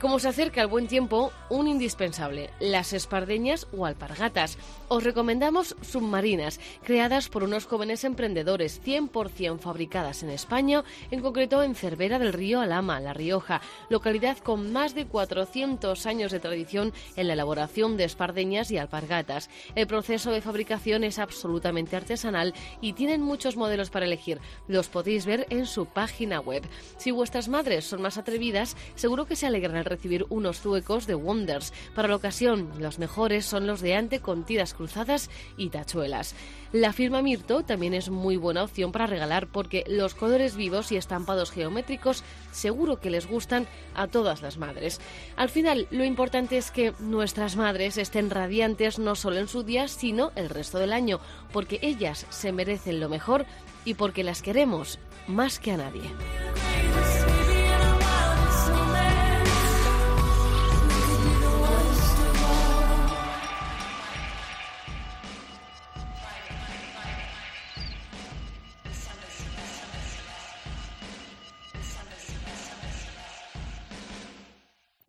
Como 0.00 0.18
se 0.18 0.28
acerca 0.28 0.62
el 0.62 0.68
buen 0.68 0.86
tiempo, 0.86 1.30
un 1.50 1.68
indispensable, 1.68 2.48
las 2.58 2.94
espardeñas 2.94 3.66
o 3.76 3.84
alpargatas. 3.84 4.56
Os 4.88 5.04
recomendamos 5.04 5.76
submarinas, 5.82 6.58
creadas 6.82 7.28
por 7.28 7.42
unos 7.44 7.66
jóvenes 7.66 8.04
emprendedores 8.04 8.80
100% 8.82 9.58
fabricadas 9.58 10.22
en 10.22 10.30
España, 10.30 10.84
en 11.10 11.20
concreto 11.20 11.62
en 11.62 11.74
Cervera 11.74 12.18
del 12.18 12.32
Río 12.32 12.62
Alama, 12.62 12.98
La 12.98 13.12
Rioja, 13.12 13.60
localidad 13.90 14.38
con 14.38 14.72
más 14.72 14.94
de 14.94 15.04
400 15.04 16.06
años 16.06 16.32
de 16.32 16.40
tradición 16.40 16.94
en 17.16 17.26
la 17.26 17.34
elaboración 17.34 17.98
de 17.98 18.04
espardeñas 18.04 18.70
y 18.70 18.78
alpargatas. 18.78 19.50
El 19.74 19.86
proceso 19.86 20.30
de 20.30 20.40
fabricación 20.40 21.04
es 21.04 21.18
absolutamente 21.18 21.96
artesanal 21.96 22.54
y 22.80 22.94
tienen 22.94 23.20
muchos 23.20 23.58
modelos 23.58 23.90
para 23.90 24.06
elegir. 24.06 24.40
Los 24.66 24.88
podéis 24.88 25.26
ver 25.26 25.46
en 25.50 25.66
su 25.66 25.84
página 25.84 26.40
web. 26.40 26.62
Si 26.96 27.10
vuestras 27.10 27.48
madres 27.50 27.84
son 27.84 28.00
más 28.00 28.16
atrevidas, 28.16 28.78
seguro 28.94 29.26
que 29.26 29.36
se 29.36 29.46
alegran 29.46 29.76
al 29.76 29.89
recibir 29.90 30.24
unos 30.30 30.60
zuecos 30.60 31.06
de 31.06 31.14
Wonders. 31.14 31.74
Para 31.94 32.08
la 32.08 32.16
ocasión, 32.16 32.70
los 32.78 32.98
mejores 32.98 33.44
son 33.44 33.66
los 33.66 33.80
de 33.80 33.96
ante 33.96 34.20
con 34.20 34.44
tiras 34.44 34.72
cruzadas 34.72 35.28
y 35.56 35.68
tachuelas. 35.68 36.34
La 36.72 36.92
firma 36.92 37.20
Mirto 37.20 37.64
también 37.64 37.94
es 37.94 38.08
muy 38.08 38.36
buena 38.36 38.62
opción 38.62 38.92
para 38.92 39.08
regalar 39.08 39.48
porque 39.48 39.84
los 39.88 40.14
colores 40.14 40.54
vivos 40.54 40.92
y 40.92 40.96
estampados 40.96 41.50
geométricos 41.50 42.22
seguro 42.52 43.00
que 43.00 43.10
les 43.10 43.26
gustan 43.26 43.66
a 43.94 44.06
todas 44.06 44.40
las 44.40 44.56
madres. 44.56 45.00
Al 45.36 45.50
final, 45.50 45.88
lo 45.90 46.04
importante 46.04 46.56
es 46.56 46.70
que 46.70 46.94
nuestras 47.00 47.56
madres 47.56 47.98
estén 47.98 48.30
radiantes 48.30 49.00
no 49.00 49.16
solo 49.16 49.38
en 49.38 49.48
su 49.48 49.64
día, 49.64 49.88
sino 49.88 50.30
el 50.36 50.48
resto 50.48 50.78
del 50.78 50.92
año, 50.92 51.18
porque 51.52 51.80
ellas 51.82 52.26
se 52.30 52.52
merecen 52.52 53.00
lo 53.00 53.08
mejor 53.08 53.46
y 53.84 53.94
porque 53.94 54.22
las 54.22 54.40
queremos 54.40 55.00
más 55.26 55.58
que 55.58 55.72
a 55.72 55.76
nadie. 55.76 56.02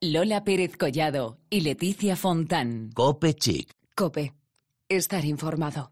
Lola 0.04 0.44
Pérez 0.44 0.78
Collado 0.78 1.38
y 1.52 1.62
Leticia 1.62 2.16
Fontán. 2.16 2.90
Cope 2.96 3.36
Chic. 3.36 3.72
Cope. 3.96 4.34
Estar 4.90 5.24
informado. 5.26 5.92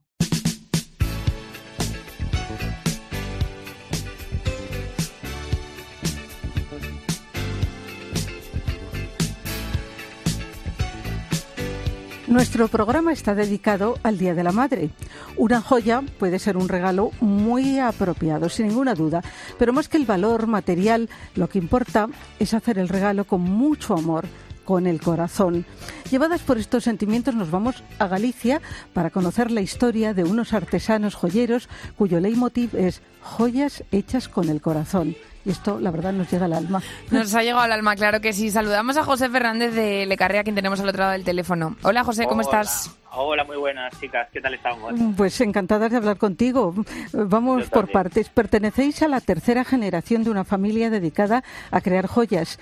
Nuestro 12.30 12.68
programa 12.68 13.12
está 13.12 13.34
dedicado 13.34 13.98
al 14.04 14.20
Día 14.20 14.36
de 14.36 14.44
la 14.44 14.52
Madre. 14.52 14.92
Una 15.36 15.62
joya 15.62 16.04
puede 16.20 16.38
ser 16.38 16.58
un 16.58 16.70
regalo 16.70 17.10
muy 17.22 17.80
apropiado, 17.80 18.50
sin 18.50 18.68
ninguna 18.68 18.94
duda, 18.94 19.24
pero 19.58 19.74
más 19.74 19.90
que 19.90 19.98
el 19.98 20.06
valor 20.06 20.46
material, 20.46 21.10
lo 21.34 21.50
que 21.50 21.58
importa 21.58 22.08
es 22.38 22.54
hacer 22.54 22.78
el 22.78 22.88
regalo 22.88 23.26
con 23.26 23.42
mucho 23.42 23.96
amor 23.96 24.28
con 24.64 24.86
el 24.86 25.02
corazón. 25.02 25.66
Llevadas 26.12 26.42
por 26.42 26.60
estos 26.60 26.84
sentimientos 26.84 27.34
nos 27.34 27.50
vamos 27.50 27.84
a 27.98 28.08
Galicia 28.08 28.62
para 28.94 29.10
conocer 29.10 29.50
la 29.50 29.62
historia 29.62 30.14
de 30.14 30.24
unos 30.24 30.54
artesanos 30.54 31.16
joyeros 31.16 31.68
cuyo 31.98 32.20
leitmotiv 32.20 32.76
es 32.76 33.02
joyas 33.24 33.84
hechas 33.92 34.30
con 34.30 34.50
el 34.50 34.62
corazón. 34.62 35.16
Y 35.50 35.52
esto, 35.52 35.80
la 35.80 35.90
verdad, 35.90 36.14
nos 36.14 36.30
llega 36.32 36.46
al 36.46 36.54
alma. 36.54 36.80
Nos 37.10 37.34
ha 37.34 37.42
llegado 37.42 37.62
al 37.62 37.72
alma, 37.72 37.96
claro 37.96 38.22
que 38.22 38.34
sí. 38.34 38.52
Saludamos 38.52 38.96
a 38.98 39.04
José 39.04 39.30
Fernández 39.30 39.74
de 39.74 40.06
Lecarrea, 40.06 40.44
quien 40.44 40.54
tenemos 40.56 40.80
al 40.80 40.88
otro 40.90 41.00
lado 41.00 41.14
del 41.14 41.24
teléfono. 41.24 41.76
Hola, 41.82 42.04
José, 42.04 42.26
¿cómo 42.26 42.42
Hola. 42.48 42.62
estás? 42.62 42.96
Hola, 43.14 43.44
muy 43.46 43.58
buenas 43.58 44.00
chicas, 44.00 44.28
¿qué 44.32 44.42
tal 44.42 44.54
estamos? 44.54 44.94
Pues 45.18 45.42
encantadas 45.42 45.90
de 45.90 45.98
hablar 45.98 46.18
contigo. 46.20 46.76
Vamos 47.14 47.64
Yo 47.64 47.70
por 47.72 47.80
también. 47.88 47.94
partes. 47.94 48.30
Pertenecéis 48.30 49.02
a 49.02 49.08
la 49.08 49.22
tercera 49.22 49.64
generación 49.64 50.24
de 50.24 50.30
una 50.30 50.44
familia 50.44 50.92
dedicada 50.92 51.44
a 51.72 51.82
crear 51.82 52.06
joyas. 52.06 52.60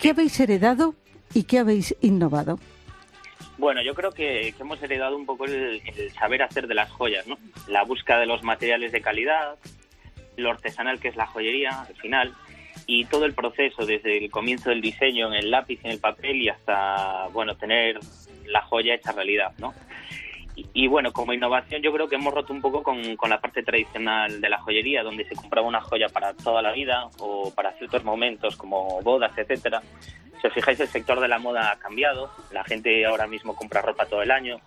¿Qué 0.00 0.10
habéis 0.10 0.38
heredado 0.38 0.94
y 1.34 1.42
qué 1.42 1.58
habéis 1.58 1.96
innovado? 2.02 2.60
Bueno, 3.56 3.82
yo 3.82 3.96
creo 3.96 4.12
que, 4.12 4.54
que 4.56 4.62
hemos 4.62 4.80
heredado 4.80 5.16
un 5.16 5.26
poco 5.26 5.44
el, 5.46 5.82
el 5.96 6.12
saber 6.12 6.44
hacer 6.44 6.68
de 6.68 6.76
las 6.76 6.88
joyas, 6.92 7.26
¿no? 7.26 7.36
La 7.66 7.82
búsqueda 7.82 8.20
de 8.20 8.26
los 8.26 8.44
materiales 8.44 8.92
de 8.92 9.00
calidad, 9.00 9.56
lo 10.38 10.50
artesanal 10.50 11.00
que 11.00 11.08
es 11.08 11.16
la 11.16 11.26
joyería, 11.26 11.82
al 11.82 11.96
final, 11.96 12.34
y 12.86 13.04
todo 13.04 13.24
el 13.24 13.34
proceso, 13.34 13.84
desde 13.84 14.18
el 14.18 14.30
comienzo 14.30 14.70
del 14.70 14.80
diseño 14.80 15.28
en 15.28 15.34
el 15.34 15.50
lápiz, 15.50 15.80
en 15.84 15.90
el 15.90 16.00
papel 16.00 16.42
y 16.42 16.48
hasta, 16.48 17.28
bueno, 17.32 17.56
tener 17.56 17.98
la 18.46 18.62
joya 18.62 18.94
hecha 18.94 19.12
realidad, 19.12 19.52
¿no? 19.58 19.74
Y, 20.74 20.88
bueno, 20.88 21.12
como 21.12 21.32
innovación 21.32 21.82
yo 21.82 21.92
creo 21.92 22.08
que 22.08 22.16
hemos 22.16 22.34
roto 22.34 22.52
un 22.52 22.60
poco 22.60 22.82
con, 22.82 23.14
con 23.14 23.30
la 23.30 23.40
parte 23.40 23.62
tradicional 23.62 24.40
de 24.40 24.48
la 24.48 24.58
joyería, 24.58 25.04
donde 25.04 25.24
se 25.24 25.36
compraba 25.36 25.68
una 25.68 25.80
joya 25.80 26.08
para 26.08 26.34
toda 26.34 26.62
la 26.62 26.72
vida 26.72 27.08
o 27.20 27.52
para 27.54 27.74
ciertos 27.74 28.02
momentos 28.02 28.56
como 28.56 29.00
bodas, 29.02 29.38
etcétera. 29.38 29.80
Si 30.40 30.46
os 30.46 30.52
fijáis, 30.52 30.78
el 30.80 30.88
sector 30.88 31.20
de 31.20 31.28
la 31.28 31.38
moda 31.38 31.72
ha 31.72 31.78
cambiado. 31.78 32.30
La 32.52 32.64
gente 32.64 33.04
ahora 33.06 33.26
mismo 33.26 33.54
compra 33.54 33.82
ropa 33.82 34.06
todo 34.06 34.22
el 34.22 34.30
año. 34.30 34.60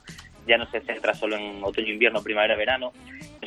Ya 0.47 0.57
no 0.57 0.65
se 0.67 0.81
centra 0.81 1.13
solo 1.13 1.35
en 1.35 1.63
otoño, 1.63 1.91
invierno, 1.91 2.23
primavera, 2.23 2.55
verano. 2.55 2.93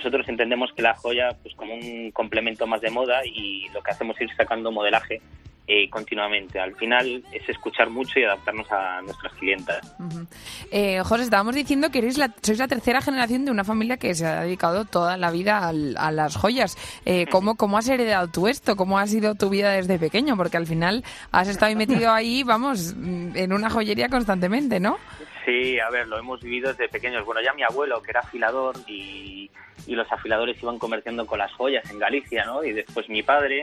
Nosotros 0.05 0.29
entendemos 0.29 0.71
que 0.77 0.83
la 0.83 0.95
joya 0.95 1.31
pues 1.43 1.55
como 1.55 1.73
un 1.75 2.11
complemento 2.13 2.67
más 2.67 2.83
de 2.83 2.91
moda 2.91 3.25
y 3.25 3.67
lo 3.73 3.83
que 3.83 3.91
hacemos 3.91 4.17
es 4.17 4.29
ir 4.29 4.37
sacando 4.37 4.71
modelaje 4.71 5.23
eh, 5.67 5.89
continuamente. 5.89 6.61
Al 6.61 6.77
final 6.77 7.25
es 7.33 7.49
escuchar 7.49 7.89
mucho 7.89 8.21
y 8.21 8.25
adaptarnos 8.25 8.71
a 8.71 9.01
nuestras 9.01 9.33
clientas. 9.33 9.81
Ujú. 9.99 10.27
Eh, 10.71 11.01
José, 11.03 11.23
estábamos 11.23 11.55
diciendo 11.55 11.89
que 11.91 12.01
eres 12.01 12.19
la, 12.19 12.35
sois 12.43 12.59
la 12.59 12.69
tercera 12.69 13.01
generación 13.01 13.47
de 13.47 13.51
una 13.51 13.65
familia 13.65 13.97
que 13.97 14.15
se 14.15 14.27
ha 14.27 14.43
dedicado 14.43 14.85
toda 14.85 15.17
la 15.17 15.31
vida 15.31 15.67
al- 15.67 15.97
a 15.97 16.13
las 16.13 16.37
joyas. 16.37 16.77
Eh, 17.07 17.25
¿cómo, 17.31 17.55
¿Cómo 17.55 17.79
has 17.79 17.89
heredado 17.89 18.29
tú 18.29 18.47
esto? 18.47 18.77
¿Cómo 18.77 18.99
ha 18.99 19.07
sido 19.07 19.37
tu 19.37 19.49
vida 19.49 19.71
desde 19.71 19.99
pequeño? 19.99 20.37
Porque 20.37 20.59
al 20.59 20.67
final 20.67 21.03
has 21.33 21.49
estado 21.49 21.75
metido 21.77 22.13
ahí, 22.13 22.43
vamos, 22.43 22.91
en 22.93 23.51
una 23.55 23.71
joyería 23.71 24.11
constantemente, 24.11 24.81
¿no? 24.81 24.99
Sí, 25.45 25.79
a 25.79 25.91
ver, 25.91 26.09
lo 26.09 26.19
hemos 26.19 26.41
vivido 26.41 26.71
desde 26.71 26.89
pequeños. 26.89 27.25
Bueno, 27.25 27.43
ya 27.43 27.53
mi 27.53 27.63
abuelo, 27.63 28.01
que 28.03 28.11
era 28.13 28.21
afilador, 28.21 28.77
y, 28.87 29.51
los 29.87 30.11
afiladores 30.11 30.61
iban 30.63 30.79
comerciando 30.79 31.27
con 31.27 31.39
las 31.39 31.53
joyas 31.53 31.89
en 31.91 31.99
Galicia, 31.99 32.45
¿no? 32.47 32.65
Y 32.65 32.73
después 32.73 33.09
mi 33.09 33.23
padre. 33.23 33.63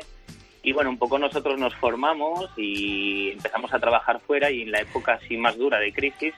Y 0.64 0.74
bueno, 0.74 0.92
un 0.92 1.00
poco 1.00 1.18
nosotros 1.18 1.60
nos 1.60 1.74
formamos 1.76 2.50
y 2.56 3.32
empezamos 3.32 3.74
a 3.74 3.80
trabajar 3.80 4.20
fuera 4.20 4.52
y 4.52 4.62
en 4.62 4.72
la 4.72 4.82
época 4.82 5.14
así 5.14 5.36
más 5.36 5.58
dura 5.58 5.80
de 5.80 5.92
crisis 5.92 6.36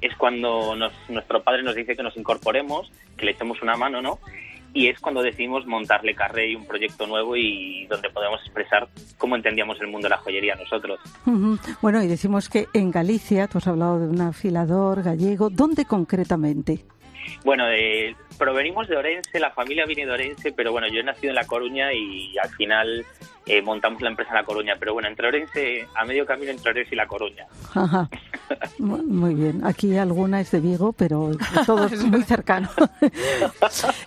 es 0.00 0.16
cuando 0.16 0.74
nos- 0.74 0.92
nuestro 1.08 1.42
padre 1.44 1.62
nos 1.62 1.76
dice 1.76 1.94
que 1.94 2.02
nos 2.02 2.16
incorporemos, 2.16 2.90
que 3.16 3.26
le 3.26 3.32
echemos 3.32 3.62
una 3.62 3.76
mano, 3.76 4.02
¿no? 4.02 4.18
Y 4.72 4.88
es 4.88 5.00
cuando 5.00 5.22
decidimos 5.22 5.66
montarle 5.66 6.14
Carré 6.14 6.50
y 6.50 6.54
un 6.54 6.66
proyecto 6.66 7.06
nuevo 7.06 7.36
y 7.36 7.86
donde 7.86 8.10
podemos 8.10 8.40
expresar 8.42 8.88
cómo 9.18 9.36
entendíamos 9.36 9.80
el 9.80 9.88
mundo 9.88 10.06
de 10.06 10.10
la 10.10 10.18
joyería 10.18 10.54
nosotros. 10.54 11.00
Bueno, 11.82 12.02
y 12.02 12.06
decimos 12.06 12.48
que 12.48 12.66
en 12.72 12.90
Galicia, 12.90 13.48
tú 13.48 13.58
has 13.58 13.66
hablado 13.66 13.98
de 13.98 14.08
un 14.08 14.20
afilador 14.20 15.02
gallego, 15.02 15.50
¿dónde 15.50 15.84
concretamente? 15.84 16.84
Bueno, 17.44 17.64
eh, 17.68 18.14
provenimos 18.38 18.88
de 18.88 18.96
Orense, 18.96 19.40
la 19.40 19.50
familia 19.50 19.86
viene 19.86 20.06
de 20.06 20.12
Orense, 20.12 20.52
pero 20.52 20.72
bueno, 20.72 20.88
yo 20.88 21.00
he 21.00 21.04
nacido 21.04 21.30
en 21.30 21.36
La 21.36 21.46
Coruña 21.46 21.92
y 21.92 22.36
al 22.38 22.50
final 22.50 23.04
eh, 23.50 23.62
montamos 23.62 24.00
la 24.00 24.10
empresa 24.10 24.30
en 24.30 24.36
La 24.36 24.44
Coruña. 24.44 24.74
Pero 24.78 24.92
bueno, 24.92 25.08
entre 25.08 25.26
Orense, 25.26 25.88
a 25.94 26.04
medio 26.04 26.24
camino 26.24 26.52
entre 26.52 26.70
Orense 26.70 26.94
y 26.94 26.96
La 26.96 27.06
Coruña. 27.06 27.46
Ajá. 27.74 28.08
Muy 28.78 29.34
bien. 29.34 29.64
Aquí 29.64 29.96
alguna 29.96 30.40
es 30.40 30.50
de 30.50 30.60
Vigo, 30.60 30.92
pero 30.92 31.32
todos 31.66 31.92
muy 32.04 32.22
cercanos. 32.22 32.70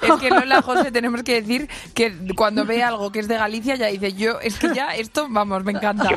Es 0.01 0.19
que 0.19 0.29
Lola, 0.29 0.61
José, 0.61 0.91
tenemos 0.91 1.23
que 1.23 1.41
decir 1.41 1.69
que 1.93 2.13
cuando 2.35 2.65
ve 2.65 2.83
algo 2.83 3.11
que 3.11 3.19
es 3.19 3.27
de 3.27 3.35
Galicia 3.35 3.75
ya 3.75 3.87
dice, 3.87 4.13
yo, 4.13 4.39
es 4.41 4.59
que 4.59 4.73
ya 4.73 4.95
esto, 4.95 5.27
vamos, 5.29 5.63
me 5.63 5.71
encanta. 5.71 6.09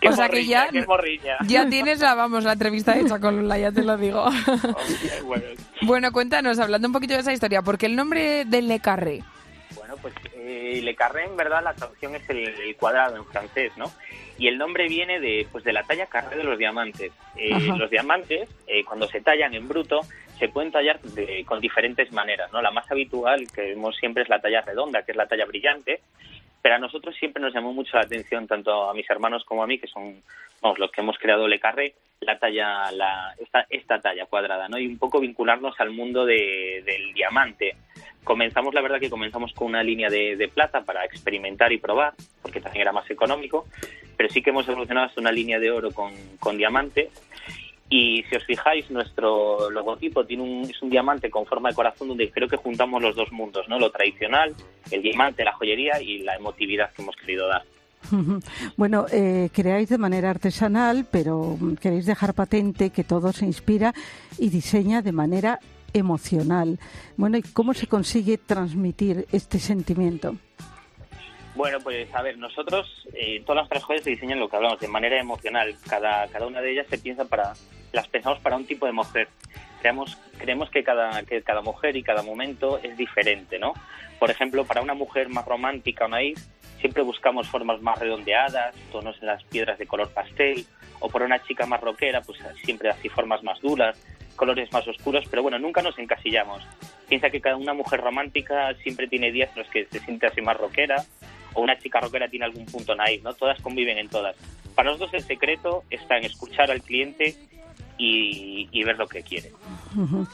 Qué 0.00 0.08
O 0.08 0.12
sea 0.12 0.28
que 0.28 0.46
ya, 0.46 0.68
ya 1.46 1.68
tienes 1.68 2.00
la, 2.00 2.14
vamos, 2.14 2.44
la 2.44 2.54
entrevista 2.54 2.98
hecha 2.98 3.18
con 3.20 3.36
Lola, 3.36 3.58
ya 3.58 3.72
te 3.72 3.82
lo 3.82 3.96
digo. 3.96 4.24
bueno, 5.24 5.44
Bueno, 5.82 6.12
cuéntanos, 6.12 6.58
hablando 6.58 6.88
un 6.88 6.92
poquito 6.92 7.14
de 7.14 7.20
esa 7.20 7.32
historia, 7.32 7.62
¿por 7.62 7.78
qué 7.78 7.86
el 7.86 7.96
nombre 7.96 8.44
de 8.44 8.62
Le 8.62 8.80
Carré? 8.80 9.22
Pues 10.04 10.14
eh, 10.34 10.80
Le 10.82 10.94
Carré, 10.94 11.24
en 11.24 11.34
verdad, 11.34 11.62
la 11.64 11.72
traducción 11.72 12.14
es 12.14 12.28
el, 12.28 12.46
el 12.46 12.76
cuadrado 12.76 13.16
en 13.16 13.24
francés, 13.24 13.72
¿no? 13.78 13.86
Y 14.36 14.48
el 14.48 14.58
nombre 14.58 14.86
viene 14.86 15.18
de, 15.18 15.46
pues, 15.50 15.64
de 15.64 15.72
la 15.72 15.82
talla 15.84 16.04
carré 16.08 16.36
de 16.36 16.44
los 16.44 16.58
diamantes. 16.58 17.10
Eh, 17.36 17.56
los 17.78 17.88
diamantes, 17.88 18.46
eh, 18.66 18.84
cuando 18.84 19.08
se 19.08 19.22
tallan 19.22 19.54
en 19.54 19.66
bruto, 19.66 20.00
se 20.38 20.48
pueden 20.50 20.70
tallar 20.72 21.00
de- 21.00 21.42
con 21.46 21.58
diferentes 21.58 22.12
maneras, 22.12 22.52
¿no? 22.52 22.60
La 22.60 22.70
más 22.70 22.90
habitual 22.90 23.46
que 23.50 23.62
vemos 23.62 23.96
siempre 23.96 24.24
es 24.24 24.28
la 24.28 24.40
talla 24.42 24.60
redonda, 24.60 25.02
que 25.04 25.12
es 25.12 25.16
la 25.16 25.26
talla 25.26 25.46
brillante, 25.46 26.00
pero 26.64 26.76
a 26.76 26.78
nosotros 26.78 27.14
siempre 27.16 27.42
nos 27.42 27.52
llamó 27.52 27.74
mucho 27.74 27.94
la 27.98 28.04
atención, 28.04 28.46
tanto 28.46 28.88
a 28.88 28.94
mis 28.94 29.08
hermanos 29.10 29.44
como 29.44 29.62
a 29.62 29.66
mí, 29.66 29.78
que 29.78 29.86
son 29.86 30.22
vamos, 30.62 30.78
los 30.78 30.90
que 30.90 31.02
hemos 31.02 31.18
creado 31.18 31.46
Le 31.46 31.60
Carré, 31.60 31.94
la 32.20 32.38
talla, 32.38 32.90
la, 32.90 33.34
esta, 33.38 33.66
esta 33.68 34.00
talla 34.00 34.24
cuadrada, 34.24 34.66
¿no? 34.70 34.78
Y 34.78 34.86
un 34.86 34.96
poco 34.96 35.20
vincularnos 35.20 35.78
al 35.78 35.90
mundo 35.90 36.24
de- 36.24 36.82
del 36.86 37.12
diamante. 37.12 37.76
Comenzamos, 38.24 38.72
la 38.72 38.80
verdad 38.80 38.98
que 38.98 39.10
comenzamos 39.10 39.52
con 39.52 39.66
una 39.68 39.82
línea 39.82 40.08
de, 40.08 40.36
de 40.36 40.48
plata 40.48 40.80
para 40.80 41.04
experimentar 41.04 41.70
y 41.70 41.76
probar, 41.76 42.14
porque 42.40 42.62
también 42.62 42.80
era 42.80 42.92
más 42.92 43.10
económico, 43.10 43.66
pero 44.16 44.30
sí 44.30 44.40
que 44.40 44.48
hemos 44.48 44.66
evolucionado 44.66 45.08
hasta 45.08 45.20
una 45.20 45.32
línea 45.32 45.58
de 45.58 45.70
oro 45.70 45.90
con, 45.90 46.12
con 46.40 46.56
diamante. 46.56 47.10
Y 47.90 48.24
si 48.28 48.36
os 48.36 48.44
fijáis, 48.44 48.90
nuestro 48.90 49.70
logotipo 49.70 50.24
tiene 50.24 50.42
un, 50.42 50.62
es 50.62 50.80
un 50.82 50.90
diamante 50.90 51.30
con 51.30 51.46
forma 51.46 51.68
de 51.68 51.74
corazón 51.74 52.08
donde 52.08 52.30
creo 52.30 52.48
que 52.48 52.56
juntamos 52.56 53.02
los 53.02 53.14
dos 53.14 53.30
mundos, 53.30 53.68
¿no? 53.68 53.78
Lo 53.78 53.90
tradicional, 53.90 54.54
el 54.90 55.02
diamante, 55.02 55.44
la 55.44 55.52
joyería 55.52 56.00
y 56.00 56.18
la 56.18 56.34
emotividad 56.34 56.92
que 56.92 57.02
hemos 57.02 57.16
querido 57.16 57.46
dar. 57.46 57.62
Bueno, 58.76 59.06
eh, 59.12 59.48
creáis 59.52 59.88
de 59.88 59.98
manera 59.98 60.30
artesanal, 60.30 61.06
pero 61.10 61.56
mm, 61.58 61.74
queréis 61.76 62.06
dejar 62.06 62.34
patente 62.34 62.90
que 62.90 63.04
todo 63.04 63.32
se 63.32 63.46
inspira 63.46 63.94
y 64.38 64.48
diseña 64.48 65.02
de 65.02 65.12
manera 65.12 65.58
emocional. 65.92 66.78
Bueno, 67.16 67.38
¿y 67.38 67.42
cómo 67.42 67.72
se 67.74 67.86
consigue 67.86 68.38
transmitir 68.38 69.26
este 69.32 69.58
sentimiento? 69.58 70.36
Bueno, 71.54 71.78
pues 71.80 72.12
a 72.12 72.22
ver, 72.22 72.36
nosotros, 72.36 73.06
eh, 73.14 73.40
todas 73.46 73.62
nuestras 73.62 73.84
joyas 73.84 74.02
se 74.02 74.10
diseñan 74.10 74.40
lo 74.40 74.48
que 74.48 74.56
hablamos, 74.56 74.80
de 74.80 74.88
manera 74.88 75.20
emocional. 75.20 75.74
Cada, 75.88 76.26
cada 76.28 76.46
una 76.46 76.60
de 76.60 76.72
ellas 76.72 76.86
se 76.90 76.98
piensa 76.98 77.24
para, 77.26 77.52
las 77.92 78.08
pensamos 78.08 78.40
para 78.40 78.56
un 78.56 78.66
tipo 78.66 78.86
de 78.86 78.92
mujer. 78.92 79.28
Creemos, 79.80 80.18
creemos 80.38 80.68
que, 80.70 80.82
cada, 80.82 81.22
que 81.22 81.42
cada 81.42 81.60
mujer 81.60 81.96
y 81.96 82.02
cada 82.02 82.22
momento 82.22 82.80
es 82.82 82.96
diferente, 82.96 83.58
¿no? 83.58 83.72
Por 84.18 84.30
ejemplo, 84.30 84.64
para 84.64 84.82
una 84.82 84.94
mujer 84.94 85.28
más 85.28 85.44
romántica 85.44 86.06
o 86.06 86.08
naif, 86.08 86.38
siempre 86.80 87.02
buscamos 87.02 87.48
formas 87.48 87.80
más 87.82 87.98
redondeadas, 87.98 88.74
tonos 88.90 89.16
en 89.20 89.26
las 89.26 89.44
piedras 89.44 89.78
de 89.78 89.86
color 89.86 90.10
pastel, 90.12 90.66
o 91.00 91.08
para 91.08 91.24
una 91.24 91.42
chica 91.42 91.66
más 91.66 91.80
rockera, 91.80 92.20
pues 92.22 92.40
siempre 92.64 92.88
así 92.88 93.08
formas 93.08 93.42
más 93.42 93.60
duras, 93.60 93.96
colores 94.34 94.72
más 94.72 94.86
oscuros, 94.88 95.24
pero 95.30 95.42
bueno, 95.42 95.58
nunca 95.58 95.82
nos 95.82 95.98
encasillamos. 95.98 96.66
Piensa 97.08 97.30
que 97.30 97.40
cada 97.40 97.56
una 97.56 97.74
mujer 97.74 98.00
romántica 98.00 98.74
siempre 98.82 99.06
tiene 99.06 99.30
días 99.30 99.50
en 99.54 99.62
los 99.62 99.70
que 99.70 99.86
se 99.86 100.00
siente 100.00 100.26
así 100.26 100.40
más 100.40 100.56
rockera, 100.56 101.04
o 101.54 101.62
una 101.62 101.78
chica 101.78 102.00
rockera 102.00 102.28
tiene 102.28 102.44
algún 102.44 102.66
punto 102.66 102.94
naif, 102.94 103.22
¿no? 103.22 103.34
Todas 103.34 103.60
conviven 103.60 103.98
en 103.98 104.08
todas. 104.08 104.36
Para 104.74 104.90
nosotros 104.90 105.14
el 105.14 105.22
secreto 105.22 105.84
está 105.90 106.18
en 106.18 106.24
escuchar 106.24 106.70
al 106.70 106.82
cliente 106.82 107.36
y, 107.96 108.68
y 108.70 108.84
ver 108.84 108.98
lo 108.98 109.06
que 109.06 109.22
quiere. 109.22 109.52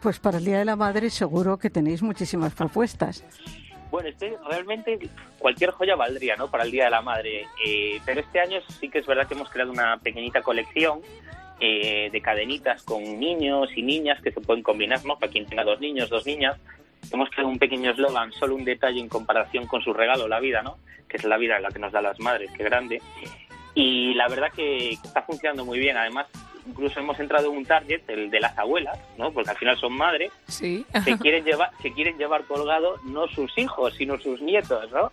Pues 0.00 0.18
para 0.18 0.38
el 0.38 0.44
Día 0.46 0.58
de 0.58 0.64
la 0.64 0.76
Madre 0.76 1.10
seguro 1.10 1.58
que 1.58 1.68
tenéis 1.68 2.00
muchísimas 2.00 2.54
propuestas. 2.54 3.22
Bueno, 3.90 4.08
este 4.08 4.34
realmente 4.48 4.98
cualquier 5.38 5.72
joya 5.72 5.94
valdría, 5.96 6.36
¿no? 6.36 6.50
Para 6.50 6.64
el 6.64 6.70
Día 6.70 6.84
de 6.84 6.90
la 6.90 7.02
Madre. 7.02 7.46
Eh, 7.64 8.00
pero 8.06 8.20
este 8.20 8.40
año 8.40 8.60
sí 8.80 8.88
que 8.88 9.00
es 9.00 9.06
verdad 9.06 9.26
que 9.26 9.34
hemos 9.34 9.50
creado 9.50 9.70
una 9.70 9.98
pequeñita 9.98 10.42
colección 10.42 11.00
eh, 11.58 12.08
de 12.10 12.22
cadenitas 12.22 12.82
con 12.82 13.02
niños 13.20 13.68
y 13.76 13.82
niñas 13.82 14.22
que 14.22 14.32
se 14.32 14.40
pueden 14.40 14.62
combinar, 14.62 15.04
¿no? 15.04 15.18
Para 15.18 15.30
quien 15.30 15.44
tenga 15.44 15.64
dos 15.64 15.80
niños, 15.80 16.08
dos 16.08 16.24
niñas. 16.24 16.56
Hemos 17.12 17.28
creado 17.30 17.48
un 17.48 17.58
pequeño 17.58 17.90
eslogan, 17.90 18.32
solo 18.32 18.54
un 18.54 18.64
detalle 18.64 19.00
en 19.00 19.08
comparación 19.08 19.66
con 19.66 19.82
su 19.82 19.92
regalo, 19.92 20.28
la 20.28 20.40
vida, 20.40 20.62
¿no? 20.62 20.78
Que 21.08 21.16
es 21.16 21.24
la 21.24 21.36
vida 21.38 21.58
la 21.60 21.70
que 21.70 21.78
nos 21.78 21.92
da 21.92 22.00
las 22.02 22.20
madres, 22.20 22.50
qué 22.56 22.62
grande. 22.64 23.02
Y 23.74 24.14
la 24.14 24.28
verdad 24.28 24.48
que 24.54 24.90
está 24.90 25.22
funcionando 25.22 25.64
muy 25.64 25.78
bien. 25.78 25.96
Además, 25.96 26.26
incluso 26.66 27.00
hemos 27.00 27.18
entrado 27.18 27.50
en 27.50 27.58
un 27.58 27.64
target, 27.64 28.02
el 28.08 28.30
de 28.30 28.40
las 28.40 28.56
abuelas, 28.58 28.98
¿no? 29.16 29.32
Porque 29.32 29.50
al 29.50 29.56
final 29.56 29.76
son 29.78 29.92
madres 29.94 30.30
Sí. 30.46 30.84
que 31.04 31.16
quieren 31.18 31.44
llevar 31.44 31.70
que 31.82 31.92
quieren 31.92 32.16
llevar 32.18 32.44
colgado 32.44 32.96
no 33.04 33.26
sus 33.28 33.56
hijos 33.58 33.94
sino 33.96 34.18
sus 34.20 34.40
nietos 34.42 34.90
no 34.92 35.10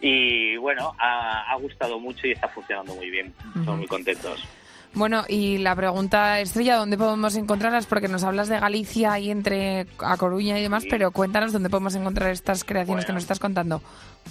y 0.00 0.56
bueno 0.56 0.94
ha, 0.98 1.50
ha 1.52 1.56
gustado 1.56 1.98
mucho 1.98 2.26
y 2.26 2.32
está 2.32 2.48
funcionando 2.48 2.94
muy 2.94 3.10
bien 3.10 3.34
estamos 3.56 3.78
muy 3.78 3.86
contentos 3.86 4.42
Bueno, 4.92 5.24
y 5.28 5.58
la 5.58 5.76
pregunta 5.76 6.40
estrella, 6.40 6.76
¿dónde 6.76 6.98
podemos 6.98 7.36
encontrarlas? 7.36 7.86
Porque 7.86 8.08
nos 8.08 8.24
hablas 8.24 8.48
de 8.48 8.58
Galicia 8.58 9.16
y 9.20 9.30
entre 9.30 9.86
A 10.00 10.16
Coruña 10.16 10.58
y 10.58 10.62
demás, 10.62 10.82
Sí. 10.82 10.88
pero 10.90 11.12
cuéntanos 11.12 11.52
dónde 11.52 11.70
podemos 11.70 11.94
encontrar 11.94 12.30
estas 12.30 12.64
creaciones 12.64 13.04
que 13.06 13.12
nos 13.12 13.22
estás 13.22 13.38
contando. 13.38 13.80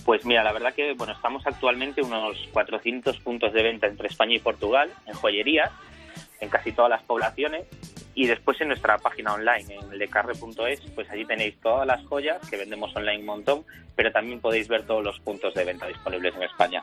pues 0.05 0.23
mira 0.23 0.43
la 0.43 0.51
verdad 0.53 0.73
que 0.75 0.93
bueno 0.93 1.13
estamos 1.13 1.45
actualmente 1.47 2.01
en 2.01 2.07
unos 2.07 2.37
400 2.53 3.17
puntos 3.21 3.51
de 3.53 3.63
venta 3.63 3.87
entre 3.87 4.07
España 4.07 4.35
y 4.35 4.39
Portugal 4.39 4.91
en 5.07 5.13
joyerías 5.15 5.71
en 6.39 6.49
casi 6.49 6.71
todas 6.71 6.89
las 6.89 7.03
poblaciones 7.03 7.67
y 8.15 8.27
después 8.27 8.59
en 8.61 8.69
nuestra 8.69 8.97
página 8.97 9.33
online 9.33 9.75
en 9.75 9.97
lecarre.es 9.97 10.81
pues 10.95 11.09
allí 11.09 11.25
tenéis 11.25 11.59
todas 11.61 11.87
las 11.87 12.05
joyas 12.05 12.37
que 12.49 12.57
vendemos 12.57 12.95
online 12.95 13.19
un 13.19 13.25
montón 13.25 13.65
pero 13.95 14.11
también 14.11 14.39
podéis 14.39 14.69
ver 14.69 14.83
todos 14.83 15.03
los 15.03 15.19
puntos 15.19 15.53
de 15.53 15.65
venta 15.65 15.85
disponibles 15.85 16.33
en 16.35 16.43
España. 16.43 16.81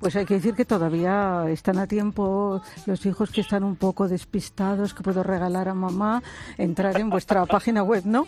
Pues 0.00 0.16
hay 0.16 0.26
que 0.26 0.34
decir 0.34 0.54
que 0.54 0.64
todavía 0.64 1.44
están 1.48 1.78
a 1.78 1.86
tiempo 1.86 2.60
los 2.86 3.06
hijos 3.06 3.30
que 3.30 3.42
están 3.42 3.62
un 3.62 3.76
poco 3.76 4.08
despistados, 4.08 4.94
que 4.94 5.02
puedo 5.04 5.22
regalar 5.22 5.68
a 5.68 5.74
mamá, 5.74 6.20
entrar 6.58 6.98
en 6.98 7.08
vuestra 7.08 7.46
página 7.46 7.84
web, 7.84 8.02
¿no? 8.04 8.26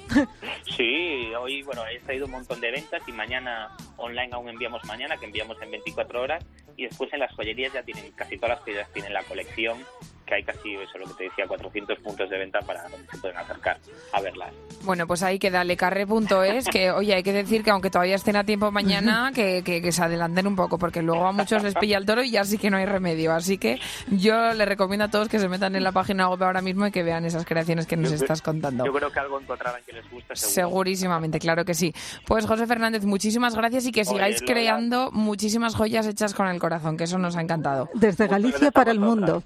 Sí, 0.76 1.32
hoy 1.36 1.62
bueno 1.64 1.82
he 1.90 1.98
traído 1.98 2.26
un 2.26 2.32
montón 2.32 2.60
de 2.60 2.70
ventas 2.70 3.02
y 3.08 3.12
mañana 3.12 3.74
online 3.96 4.30
aún 4.32 4.48
enviamos 4.48 4.84
mañana, 4.84 5.16
que 5.16 5.26
enviamos 5.26 5.60
en 5.60 5.72
24 5.72 6.22
horas 6.22 6.44
y 6.76 6.84
después 6.84 7.12
en 7.12 7.20
las 7.20 7.32
joyerías 7.34 7.72
ya 7.72 7.82
tienen, 7.82 8.12
casi 8.12 8.36
todas 8.36 8.50
las 8.50 8.60
joyerías 8.60 8.92
tienen 8.92 9.12
la 9.12 9.22
colección, 9.22 9.78
que 10.26 10.34
hay 10.36 10.42
casi 10.42 10.74
eso 10.76 10.98
lo 10.98 11.06
que 11.06 11.14
te 11.14 11.24
decía, 11.24 11.46
400 11.46 11.98
puntos 12.00 12.30
de 12.30 12.38
venta 12.38 12.60
para 12.60 12.82
donde 12.88 13.06
se 13.10 13.18
pueden 13.18 13.36
acercar 13.36 13.78
a 14.12 14.20
verlas. 14.20 14.52
Bueno, 14.82 15.06
pues 15.06 15.22
ahí 15.22 15.38
queda 15.38 15.64
lecarre.es, 15.64 16.68
que 16.68 16.90
oye, 16.90 17.14
hay 17.14 17.22
que 17.22 17.32
decir 17.32 17.62
que 17.62 17.70
aunque 17.70 17.90
todavía 17.90 18.14
estén 18.16 18.36
a 18.36 18.44
tiempo 18.44 18.70
mañana, 18.70 19.32
que, 19.34 19.62
que- 19.64 19.82
que 19.82 19.92
se 19.92 20.02
adelanten 20.02 20.46
un 20.46 20.56
poco, 20.56 20.78
porque 20.78 21.02
luego 21.02 21.26
a 21.26 21.32
muchos 21.32 21.62
les 21.62 21.74
pilla 21.74 21.98
el 21.98 22.06
toro 22.06 22.22
y 22.22 22.30
ya 22.30 22.44
sí 22.44 22.58
que 22.58 22.70
no 22.70 22.76
hay 22.76 22.86
remedio. 22.86 23.32
Así 23.32 23.58
que 23.58 23.80
yo 24.08 24.52
les 24.54 24.66
recomiendo 24.68 25.04
a 25.04 25.08
todos 25.08 25.28
que 25.28 25.38
se 25.38 25.48
metan 25.48 25.76
en 25.76 25.84
la 25.84 25.92
página 25.92 26.28
web 26.28 26.42
ahora 26.42 26.60
mismo 26.62 26.86
y 26.86 26.90
que 26.90 27.02
vean 27.02 27.24
esas 27.24 27.44
creaciones 27.44 27.86
que 27.86 27.96
nos 27.96 28.10
Yo 28.10 28.16
estás 28.16 28.40
contando. 28.42 28.84
Yo 28.84 28.92
creo 28.92 29.10
que 29.10 29.20
algo 29.20 29.40
encontrarán 29.40 29.80
que 29.86 29.92
les 29.92 30.10
gusta 30.10 30.34
seguro. 30.36 30.54
Segurísimamente, 30.54 31.38
claro 31.38 31.64
que 31.64 31.74
sí. 31.74 31.92
Pues 32.26 32.46
José 32.46 32.66
Fernández, 32.66 33.04
muchísimas 33.04 33.54
gracias 33.54 33.86
y 33.86 33.92
que 33.92 34.04
sigáis 34.04 34.40
creando 34.42 35.10
muchísimas 35.12 35.74
joyas 35.74 36.06
hechas 36.06 36.34
con 36.34 36.46
el 36.48 36.58
corazón, 36.60 36.96
que 36.96 37.04
eso 37.04 37.18
nos 37.18 37.36
ha 37.36 37.40
encantado. 37.42 37.88
Desde 37.94 38.26
Galicia 38.26 38.70
para 38.70 38.90
el 38.90 39.00
mundo. 39.00 39.42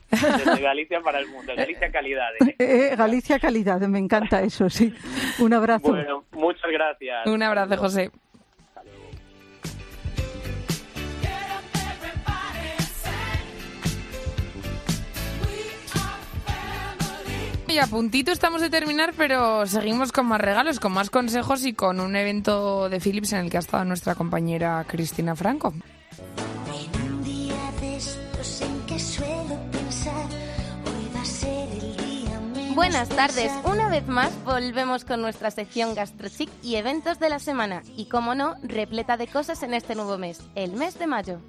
Galicia 0.69 1.01
para 1.01 1.19
el 1.19 1.29
mundo, 1.29 1.55
Galicia 1.57 1.91
calidad. 1.91 2.29
¿eh? 2.47 2.57
Eh, 2.59 2.95
Galicia 2.95 3.39
calidad, 3.39 3.81
me 3.81 3.99
encanta 3.99 4.43
eso, 4.43 4.69
sí. 4.69 4.93
Un 5.39 5.55
abrazo. 5.55 5.89
Bueno, 5.89 6.25
muchas 6.33 6.71
gracias. 6.71 7.27
Un 7.27 7.43
abrazo, 7.43 7.77
José. 7.79 8.11
Y 17.67 17.79
a 17.79 17.87
puntito 17.87 18.31
estamos 18.31 18.61
de 18.61 18.71
terminar, 18.71 19.15
pero 19.17 19.67
seguimos 19.67 20.13
con 20.13 20.27
más 20.27 20.41
regalos, 20.41 20.81
con 20.81 20.93
más 20.93 21.11
consejos 21.11 21.65
y 21.65 21.73
con 21.75 22.01
un 22.01 22.17
evento 22.17 22.89
de 22.89 22.99
Philips 22.99 23.33
en 23.33 23.41
el 23.45 23.51
que 23.51 23.57
ha 23.57 23.61
estado 23.61 23.85
nuestra 23.85 24.15
compañera 24.15 24.85
Cristina 24.87 25.35
Franco. 25.37 25.73
Un 27.05 27.25
día 27.25 27.73
de 27.81 27.97
estos 27.97 28.63
en 28.63 28.81
que 28.87 28.99
suelo 28.99 29.59
pensar, 29.71 30.38
Buenas 32.79 33.09
tardes, 33.09 33.51
una 33.65 33.89
vez 33.89 34.07
más 34.07 34.33
volvemos 34.45 35.05
con 35.05 35.21
nuestra 35.21 35.51
sección 35.51 35.97
GastroChic 35.97 36.49
y 36.63 36.77
eventos 36.77 37.19
de 37.19 37.29
la 37.29 37.41
semana 37.41 37.83
y 37.97 38.05
como 38.05 38.37
no, 38.37 38.55
repleta 38.63 39.17
de 39.17 39.27
cosas 39.27 39.65
en 39.65 39.75
este 39.75 39.97
nuevo 39.97 40.17
mes, 40.17 40.41
el 40.55 40.75
mes 40.75 40.97
de 40.97 41.09
mayo. 41.09 41.41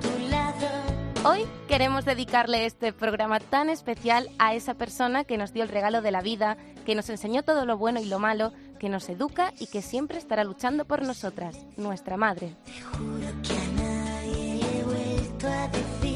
Que. 0.00 1.28
Hoy 1.28 1.46
queremos 1.68 2.04
dedicarle 2.04 2.66
este 2.66 2.92
programa 2.92 3.38
tan 3.38 3.70
especial 3.70 4.30
a 4.40 4.56
esa 4.56 4.74
persona 4.74 5.22
que 5.22 5.38
nos 5.38 5.52
dio 5.52 5.62
el 5.62 5.68
regalo 5.68 6.02
de 6.02 6.10
la 6.10 6.22
vida, 6.22 6.56
que 6.84 6.96
nos 6.96 7.08
enseñó 7.08 7.44
todo 7.44 7.64
lo 7.64 7.78
bueno 7.78 8.00
y 8.00 8.06
lo 8.06 8.18
malo, 8.18 8.52
que 8.80 8.88
nos 8.88 9.08
educa 9.08 9.54
y 9.60 9.68
que 9.68 9.80
siempre 9.80 10.18
estará 10.18 10.42
luchando 10.42 10.86
por 10.86 11.02
nosotras, 11.02 11.56
nuestra 11.76 12.16
madre. 12.16 12.56
Que 12.64 12.82
a 12.82 12.98
nadie 12.98 13.61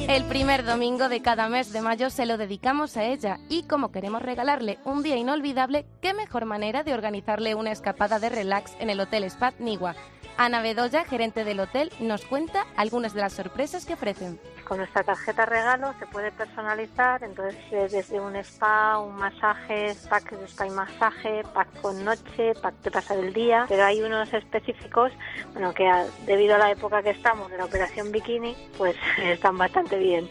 El 0.09 0.25
primer 0.25 0.65
domingo 0.65 1.09
de 1.09 1.21
cada 1.21 1.49
mes 1.49 1.73
de 1.73 1.81
mayo 1.81 2.11
se 2.11 2.27
lo 2.27 2.39
dedicamos 2.39 2.97
a 2.97 3.05
ella 3.05 3.39
y 3.49 3.65
como 3.65 3.91
queremos 3.91 4.23
regalarle 4.23 4.79
un 4.85 5.03
día 5.03 5.17
inolvidable, 5.17 5.85
qué 6.01 6.15
mejor 6.15 6.45
manera 6.45 6.85
de 6.85 6.95
organizarle 6.95 7.55
una 7.55 7.73
escapada 7.73 8.19
de 8.19 8.29
relax 8.29 8.77
en 8.79 8.89
el 8.89 9.01
Hotel 9.01 9.25
Spa 9.25 9.53
Niwa. 9.59 9.97
Ana 10.39 10.61
Bedoya, 10.61 11.05
gerente 11.05 11.45
del 11.45 11.61
hotel, 11.61 11.91
nos 11.99 12.25
cuenta 12.27 12.67
algunas 12.77 13.15
de 13.15 13.23
las 13.23 13.33
sorpresas 13.33 13.87
que 13.87 13.95
ofrecen. 13.95 14.39
Con 14.69 14.79
nuestra 14.79 15.03
tarjeta 15.03 15.47
regalo 15.47 15.95
se 15.99 16.07
puede 16.07 16.31
personalizar, 16.33 17.23
entonces 17.23 17.57
eh, 17.71 17.89
desde 17.91 18.21
un 18.21 18.37
spa, 18.37 18.99
un 18.99 19.15
masaje, 19.17 19.95
pack 20.11 20.33
de 20.33 20.45
spa 20.47 20.67
y 20.67 20.71
masaje, 20.71 21.43
pack 21.55 21.81
con 21.81 22.05
noche, 22.05 22.53
pack 22.61 22.75
de 22.83 22.91
pasar 22.91 23.19
el 23.19 23.33
día, 23.33 23.65
pero 23.69 23.85
hay 23.85 24.03
unos 24.03 24.33
específicos, 24.35 25.13
bueno, 25.53 25.73
que 25.73 25.91
debido 26.27 26.57
a 26.57 26.59
la 26.59 26.71
época 26.71 27.03
que 27.03 27.11
estamos 27.11 27.51
de 27.51 27.59
la 27.59 27.65
operación 27.65 28.13
bikini, 28.13 28.57
pues 28.77 28.97
están 29.23 29.57
bastante 29.57 29.97
bien. 29.99 30.29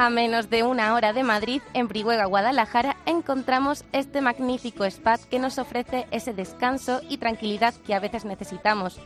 A 0.00 0.08
menos 0.08 0.48
de 0.48 0.62
una 0.62 0.94
hora 0.94 1.12
de 1.12 1.22
Madrid, 1.22 1.60
en 1.74 1.86
Brihuega, 1.86 2.24
Guadalajara, 2.24 2.96
encontramos 3.04 3.84
este 3.92 4.22
magnífico 4.22 4.86
spa 4.86 5.18
que 5.18 5.38
nos 5.38 5.58
ofrece 5.58 6.06
ese 6.10 6.32
descanso 6.32 7.02
y 7.10 7.18
tranquilidad 7.18 7.74
que 7.86 7.92
a 7.92 8.00
veces 8.00 8.24
necesitamos. 8.24 8.98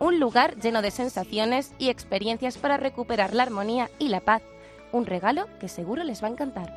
Un 0.00 0.18
lugar 0.18 0.56
lleno 0.56 0.82
de 0.82 0.90
sensaciones 0.90 1.72
y 1.78 1.88
experiencias 1.88 2.58
para 2.58 2.78
recuperar 2.78 3.32
la 3.32 3.44
armonía 3.44 3.92
y 4.00 4.08
la 4.08 4.22
paz. 4.22 4.42
Un 4.90 5.06
regalo 5.06 5.46
que 5.60 5.68
seguro 5.68 6.02
les 6.02 6.20
va 6.20 6.26
a 6.26 6.32
encantar. 6.32 6.74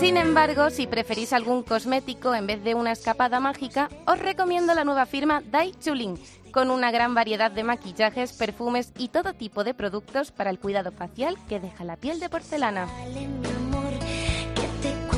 Sin 0.00 0.16
embargo, 0.16 0.70
si 0.70 0.86
preferís 0.86 1.34
algún 1.34 1.62
cosmético 1.62 2.34
en 2.34 2.46
vez 2.46 2.64
de 2.64 2.74
una 2.74 2.92
escapada 2.92 3.40
mágica, 3.40 3.90
os 4.06 4.18
recomiendo 4.18 4.72
la 4.72 4.84
nueva 4.84 5.04
firma 5.04 5.42
Dai 5.50 5.74
Chulin, 5.80 6.18
con 6.50 6.70
una 6.70 6.90
gran 6.90 7.14
variedad 7.14 7.50
de 7.50 7.64
maquillajes, 7.64 8.32
perfumes 8.32 8.92
y 8.98 9.08
todo 9.08 9.32
tipo 9.32 9.64
de 9.64 9.74
productos 9.74 10.30
para 10.30 10.50
el 10.50 10.58
cuidado 10.58 10.92
facial 10.92 11.36
que 11.48 11.60
deja 11.60 11.84
la 11.84 11.96
piel 11.96 12.20
de 12.20 12.28
porcelana. 12.28 12.88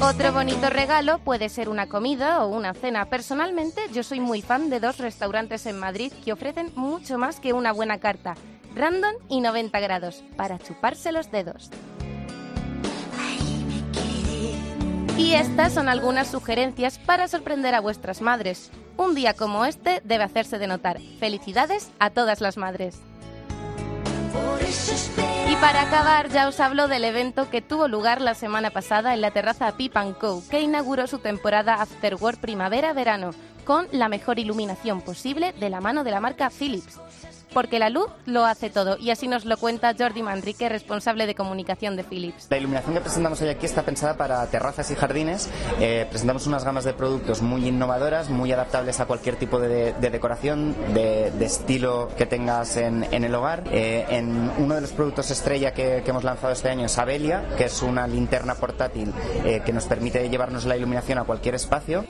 Otro 0.03 0.33
bonito 0.33 0.71
regalo 0.71 1.19
puede 1.19 1.51
ser 1.51 1.69
una 1.69 1.87
comida 1.87 2.43
o 2.43 2.49
una 2.49 2.73
cena. 2.73 3.05
Personalmente, 3.05 3.83
yo 3.93 4.03
soy 4.03 4.19
muy 4.19 4.40
fan 4.40 4.71
de 4.71 4.81
dos 4.81 4.97
restaurantes 4.97 5.66
en 5.66 5.79
Madrid 5.79 6.11
que 6.25 6.33
ofrecen 6.33 6.73
mucho 6.75 7.19
más 7.19 7.38
que 7.38 7.53
una 7.53 7.73
buena 7.73 7.99
carta. 7.99 8.35
Random 8.75 9.14
y 9.29 9.40
90 9.43 9.79
grados, 9.81 10.25
para 10.37 10.59
chuparse 10.59 11.12
los 11.12 11.31
dedos. 11.31 11.71
Y 15.20 15.35
estas 15.35 15.74
son 15.74 15.90
algunas 15.90 16.28
sugerencias 16.28 16.98
para 16.98 17.28
sorprender 17.28 17.74
a 17.74 17.80
vuestras 17.80 18.22
madres. 18.22 18.70
Un 18.96 19.14
día 19.14 19.35
como 19.35 19.66
este 19.66 20.00
debe 20.02 20.24
hacerse 20.24 20.59
de 20.59 20.66
notar. 20.66 20.98
Felicidades 21.18 21.90
a 21.98 22.09
todas 22.09 22.40
las 22.40 22.56
madres. 22.56 23.02
Y 25.46 25.56
para 25.56 25.83
acabar, 25.83 26.30
ya 26.30 26.48
os 26.48 26.59
hablo 26.59 26.88
del 26.88 27.04
evento 27.04 27.50
que 27.50 27.61
tuvo 27.61 27.87
lugar 27.87 28.22
la 28.22 28.33
semana 28.33 28.70
pasada 28.70 29.12
en 29.12 29.20
la 29.20 29.30
terraza 29.30 29.70
Pip 29.76 29.94
Co, 30.18 30.42
que 30.50 30.62
inauguró 30.62 31.06
su 31.06 31.18
temporada 31.18 31.74
After 31.74 32.14
Work 32.14 32.38
Primavera-Verano, 32.40 33.33
con 33.66 33.88
la 33.92 34.09
mejor 34.09 34.38
iluminación 34.38 35.02
posible 35.02 35.52
de 35.52 35.68
la 35.68 35.83
mano 35.83 36.02
de 36.02 36.12
la 36.12 36.20
marca 36.20 36.48
Philips. 36.48 36.98
Porque 37.53 37.79
la 37.79 37.91
luz 37.91 38.07
lo 38.27 38.45
hace 38.45 38.71
todo, 38.71 38.97
y 38.99 39.11
así 39.11 39.29
nos 39.29 39.45
lo 39.45 39.57
cuenta 39.57 39.95
Jordi 39.99 40.23
Manrique, 40.23 40.69
responsable 40.69 41.27
de 41.27 41.35
comunicación 41.35 41.97
de 41.97 42.05
Philips. 42.05 42.47
La 42.51 42.59
iluminación 42.59 42.95
que 42.95 43.01
presentamos 43.01 43.41
hoy 43.43 43.49
aquí 43.49 43.67
está 43.67 43.83
pensada 43.83 44.17
para 44.17 44.47
terrazas 44.47 44.91
y 44.91 44.95
jardines. 44.95 45.49
Eh, 45.81 46.07
presentamos 46.09 46.47
unas 46.47 46.65
gamas 46.65 46.85
de 46.85 46.93
productos 46.93 47.43
muy 47.43 47.67
innovadoras, 47.67 48.31
muy 48.31 48.53
adaptables 48.53 49.01
a 49.01 49.07
cualquier 49.07 49.37
tipo 49.37 49.59
de, 49.59 49.93
de 49.95 50.11
decoración, 50.11 50.77
de, 50.95 51.33
estilo 51.41 52.09
que 52.17 52.27
tengas 52.27 52.77
en, 52.77 53.05
el 53.13 53.35
hogar. 53.35 53.65
Eh, 53.73 54.07
en 54.11 54.51
uno 54.59 54.77
de 54.77 54.83
los 54.83 54.93
productos 54.93 55.31
estrella 55.31 55.73
que, 55.75 56.03
que 56.05 56.11
hemos 56.11 56.25
lanzado 56.25 56.53
este 56.53 56.69
año 56.69 56.87
es 56.87 56.99
Abelia, 56.99 57.43
que 57.57 57.65
es 57.65 57.83
una 57.83 58.07
linterna 58.07 58.55
portátil 58.55 59.13
eh, 59.45 59.63
que 59.65 59.73
nos 59.73 59.87
permite 59.87 60.29
llevarnos 60.29 60.65
la 60.65 60.77
iluminación 60.77 61.19
a 61.19 61.25
cualquier 61.25 61.55
espacio. 61.55 62.05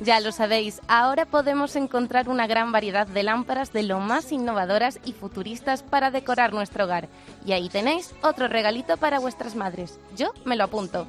Ya 0.00 0.20
lo 0.20 0.32
sabéis, 0.32 0.80
ahora 0.88 1.24
podemos 1.24 1.76
encontrar 1.76 2.28
una 2.28 2.46
gran 2.46 2.72
variedad 2.72 3.06
de 3.06 3.22
lámparas 3.22 3.72
de 3.72 3.84
lo 3.84 4.00
más 4.00 4.32
innovadoras 4.32 4.98
y 5.04 5.12
futuristas 5.12 5.82
para 5.82 6.10
decorar 6.10 6.52
nuestro 6.52 6.84
hogar. 6.84 7.08
Y 7.46 7.52
ahí 7.52 7.68
tenéis 7.68 8.14
otro 8.22 8.48
regalito 8.48 8.96
para 8.96 9.20
vuestras 9.20 9.54
madres. 9.54 9.98
Yo 10.16 10.32
me 10.44 10.56
lo 10.56 10.64
apunto. 10.64 11.06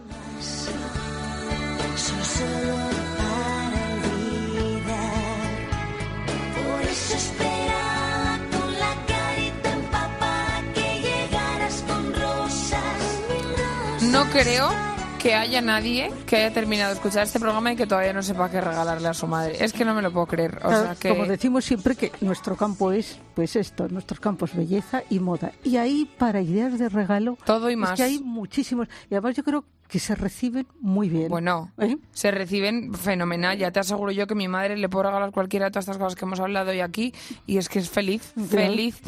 No 14.12 14.24
creo 14.30 14.95
que 15.26 15.34
haya 15.34 15.60
nadie 15.60 16.12
que 16.28 16.36
haya 16.36 16.54
terminado 16.54 16.90
de 16.92 16.98
escuchar 16.98 17.24
este 17.24 17.40
programa 17.40 17.72
y 17.72 17.76
que 17.76 17.88
todavía 17.88 18.14
no 18.14 18.22
sepa 18.22 18.48
qué 18.52 18.62
regalarle 18.62 19.08
a 19.08 19.14
su 19.16 19.26
madre. 19.26 19.56
Es 19.60 19.74
que 19.74 19.84
no 19.84 19.96
me 19.96 20.04
lo 20.04 20.14
puedo 20.14 20.28
creer. 20.28 20.58
O 20.58 20.68
Claro, 20.68 20.84
sea 20.84 20.96
que... 20.96 21.10
Como 21.10 21.26
decimos 21.26 21.66
siempre 21.66 21.96
que 21.96 22.12
nuestro 22.22 22.56
campo 22.56 22.92
es, 22.92 23.18
pues 23.34 23.56
esto, 23.56 23.88
nuestros 23.88 24.20
campos 24.20 24.56
belleza 24.56 25.02
y 25.10 25.20
moda. 25.20 25.52
Y 25.64 25.78
ahí 25.78 26.06
para 26.20 26.42
ideas 26.42 26.78
de 26.78 26.90
regalo, 26.90 27.40
Todo 27.44 27.72
y 27.72 27.74
es 27.74 27.80
más. 27.80 27.94
que 27.98 28.04
hay 28.04 28.20
muchísimos. 28.20 28.88
Y 29.10 29.16
además 29.16 29.36
yo 29.36 29.44
creo 29.44 29.66
que 29.88 30.00
se 30.00 30.16
reciben 30.16 30.66
muy 30.82 31.10
bien. 31.10 31.30
Bueno, 31.30 31.72
¿Eh? 31.78 31.98
se 32.12 32.32
reciben 32.32 32.94
fenomenal. 32.96 33.58
Ya 33.58 33.72
te 33.72 33.80
aseguro 33.80 34.12
yo 34.12 34.26
que 34.28 34.34
mi 34.36 34.48
madre 34.48 34.76
le 34.78 34.90
puedo 34.90 35.04
regalar 35.04 35.32
cualquiera 35.32 35.66
de 35.66 35.72
todas 35.72 35.84
estas 35.86 35.98
cosas 35.98 36.16
que 36.16 36.26
hemos 36.26 36.40
hablado 36.40 36.72
hoy 36.72 36.80
aquí 36.82 37.14
y 37.46 37.58
es 37.58 37.70
que 37.70 37.80
es 37.80 37.90
feliz, 37.90 38.34
feliz. 38.50 39.00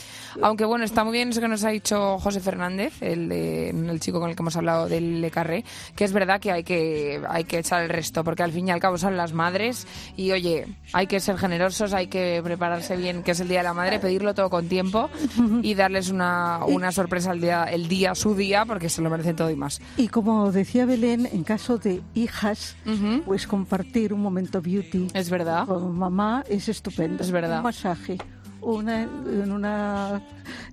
Aunque 0.41 0.65
bueno, 0.65 0.85
está 0.85 1.03
muy 1.03 1.13
bien 1.13 1.29
eso 1.29 1.41
que 1.41 1.47
nos 1.47 1.63
ha 1.63 1.69
dicho 1.69 2.19
José 2.19 2.39
Fernández, 2.41 3.01
el, 3.01 3.27
de- 3.27 3.69
el 3.71 3.99
chico 3.99 4.19
con 4.19 4.29
el 4.29 4.35
que 4.35 4.43
hemos 4.43 4.55
hablado 4.55 4.87
del 4.87 5.19
Le 5.19 5.31
Carré, 5.31 5.65
que 5.95 6.03
es 6.03 6.13
verdad 6.13 6.39
que 6.39 6.51
hay 6.51 6.63
que 6.63 7.21
hay 7.27 7.43
que 7.45 7.57
echar 7.57 7.81
el 7.83 7.89
resto 7.89 8.23
porque 8.23 8.43
al 8.43 8.51
fin 8.51 8.67
y 8.67 8.71
al 8.71 8.79
cabo 8.79 8.97
son 8.99 9.17
las 9.17 9.33
madres 9.33 9.87
y 10.15 10.31
oye, 10.31 10.67
hay 10.93 11.07
que 11.07 11.19
ser 11.19 11.37
generosos, 11.37 11.93
hay 11.93 12.05
que 12.07 12.39
prepararse 12.43 12.95
bien, 12.97 13.23
que 13.23 13.31
es 13.31 13.39
el 13.39 13.47
día 13.47 13.59
de 13.59 13.63
la 13.63 13.73
madre, 13.73 13.99
pedirlo 13.99 14.35
todo 14.35 14.49
con 14.51 14.67
tiempo 14.69 15.09
y 15.63 15.73
darles 15.73 16.11
una, 16.11 16.59
una 16.67 16.91
sorpresa 16.91 17.31
al 17.31 17.41
día, 17.41 17.63
el 17.63 17.87
día 17.87 18.13
su 18.13 18.35
día 18.35 18.63
porque 18.65 18.89
se 18.89 19.01
lo 19.01 19.09
merecen 19.09 19.35
todo 19.35 19.49
y 19.49 19.55
más. 19.55 19.81
Y 19.97 20.07
como 20.09 20.51
decía 20.51 20.66
Belén, 20.85 21.27
en 21.31 21.43
caso 21.43 21.77
de 21.77 22.01
hijas, 22.13 22.75
pues 23.25 23.47
compartir 23.47 24.13
un 24.13 24.21
momento 24.21 24.61
beauty 24.61 25.07
es 25.13 25.29
verdad. 25.29 25.65
con 25.65 25.97
mamá 25.97 26.43
es 26.47 26.69
estupendo. 26.69 27.23
Es 27.23 27.31
verdad. 27.31 27.57
Un 27.57 27.63
masaje. 27.63 28.17
Una, 28.61 29.03
en 29.03 29.51
una 29.51 30.21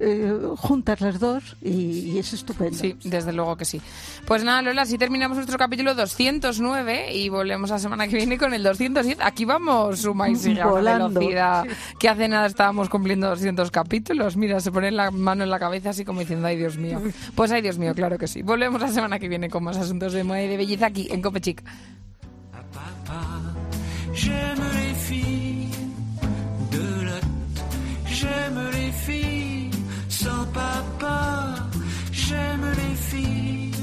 eh, 0.00 0.32
juntas 0.56 1.00
las 1.00 1.20
dos 1.20 1.56
y, 1.62 1.70
y 1.70 2.18
es 2.18 2.32
estupendo. 2.32 2.76
Sí, 2.76 2.96
desde 3.04 3.32
luego 3.32 3.56
que 3.56 3.64
sí. 3.64 3.80
Pues 4.26 4.42
nada, 4.42 4.62
Lola, 4.62 4.82
así 4.82 4.98
terminamos 4.98 5.36
nuestro 5.36 5.58
capítulo 5.58 5.94
209 5.94 7.14
y 7.14 7.28
volvemos 7.28 7.70
la 7.70 7.78
semana 7.78 8.08
que 8.08 8.16
viene 8.16 8.38
con 8.38 8.54
el 8.54 8.62
210. 8.62 9.18
Aquí 9.20 9.44
vamos, 9.44 10.00
suma 10.00 10.28
y 10.28 10.36
sigue 10.36 10.62
a 10.62 10.68
una 10.68 10.98
velocidad 10.98 11.64
que 11.98 12.08
hace 12.08 12.28
nada 12.28 12.46
estábamos 12.46 12.88
cumpliendo 12.88 13.28
200 13.28 13.70
capítulos. 13.70 14.36
Mira, 14.36 14.60
se 14.60 14.72
pone 14.72 14.90
la 14.90 15.10
mano 15.10 15.44
en 15.44 15.50
la 15.50 15.58
cabeza 15.58 15.90
así 15.90 16.04
como 16.04 16.20
diciendo, 16.20 16.46
ay 16.46 16.56
Dios 16.56 16.76
mío. 16.76 17.00
Pues 17.34 17.50
ay 17.52 17.62
Dios 17.62 17.78
mío, 17.78 17.94
claro 17.94 18.18
que 18.18 18.26
sí. 18.26 18.42
Volvemos 18.42 18.80
la 18.80 18.88
semana 18.88 19.18
que 19.18 19.28
viene 19.28 19.48
con 19.50 19.64
más 19.64 19.76
asuntos 19.76 20.12
de 20.12 20.24
moda 20.24 20.42
y 20.42 20.48
de 20.48 20.56
belleza 20.56 20.86
aquí 20.86 21.08
en 21.10 21.22
Copechic. 21.22 21.62
Filles 29.06 29.70
sans 30.08 30.44
papa. 30.52 31.56
J'aime 32.12 32.66
les 32.80 32.96
filles 33.10 33.82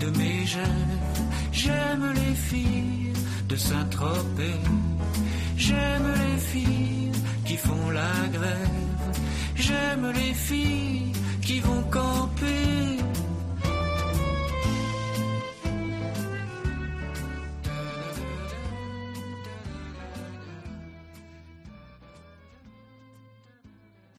de 0.00 0.08
Mégève. 0.18 1.16
J'aime 1.52 2.06
les 2.14 2.34
filles 2.34 3.12
de 3.48 3.56
Saint-Tropez. 3.56 4.60
J'aime 5.56 6.08
les 6.24 6.38
filles 6.52 7.12
qui 7.44 7.56
font 7.56 7.90
la 7.90 8.14
grève. 8.36 8.82
J'aime 9.56 10.12
les 10.12 10.34
filles 10.34 11.12
qui 11.42 11.60
vont 11.60 11.82
camper 11.90 12.98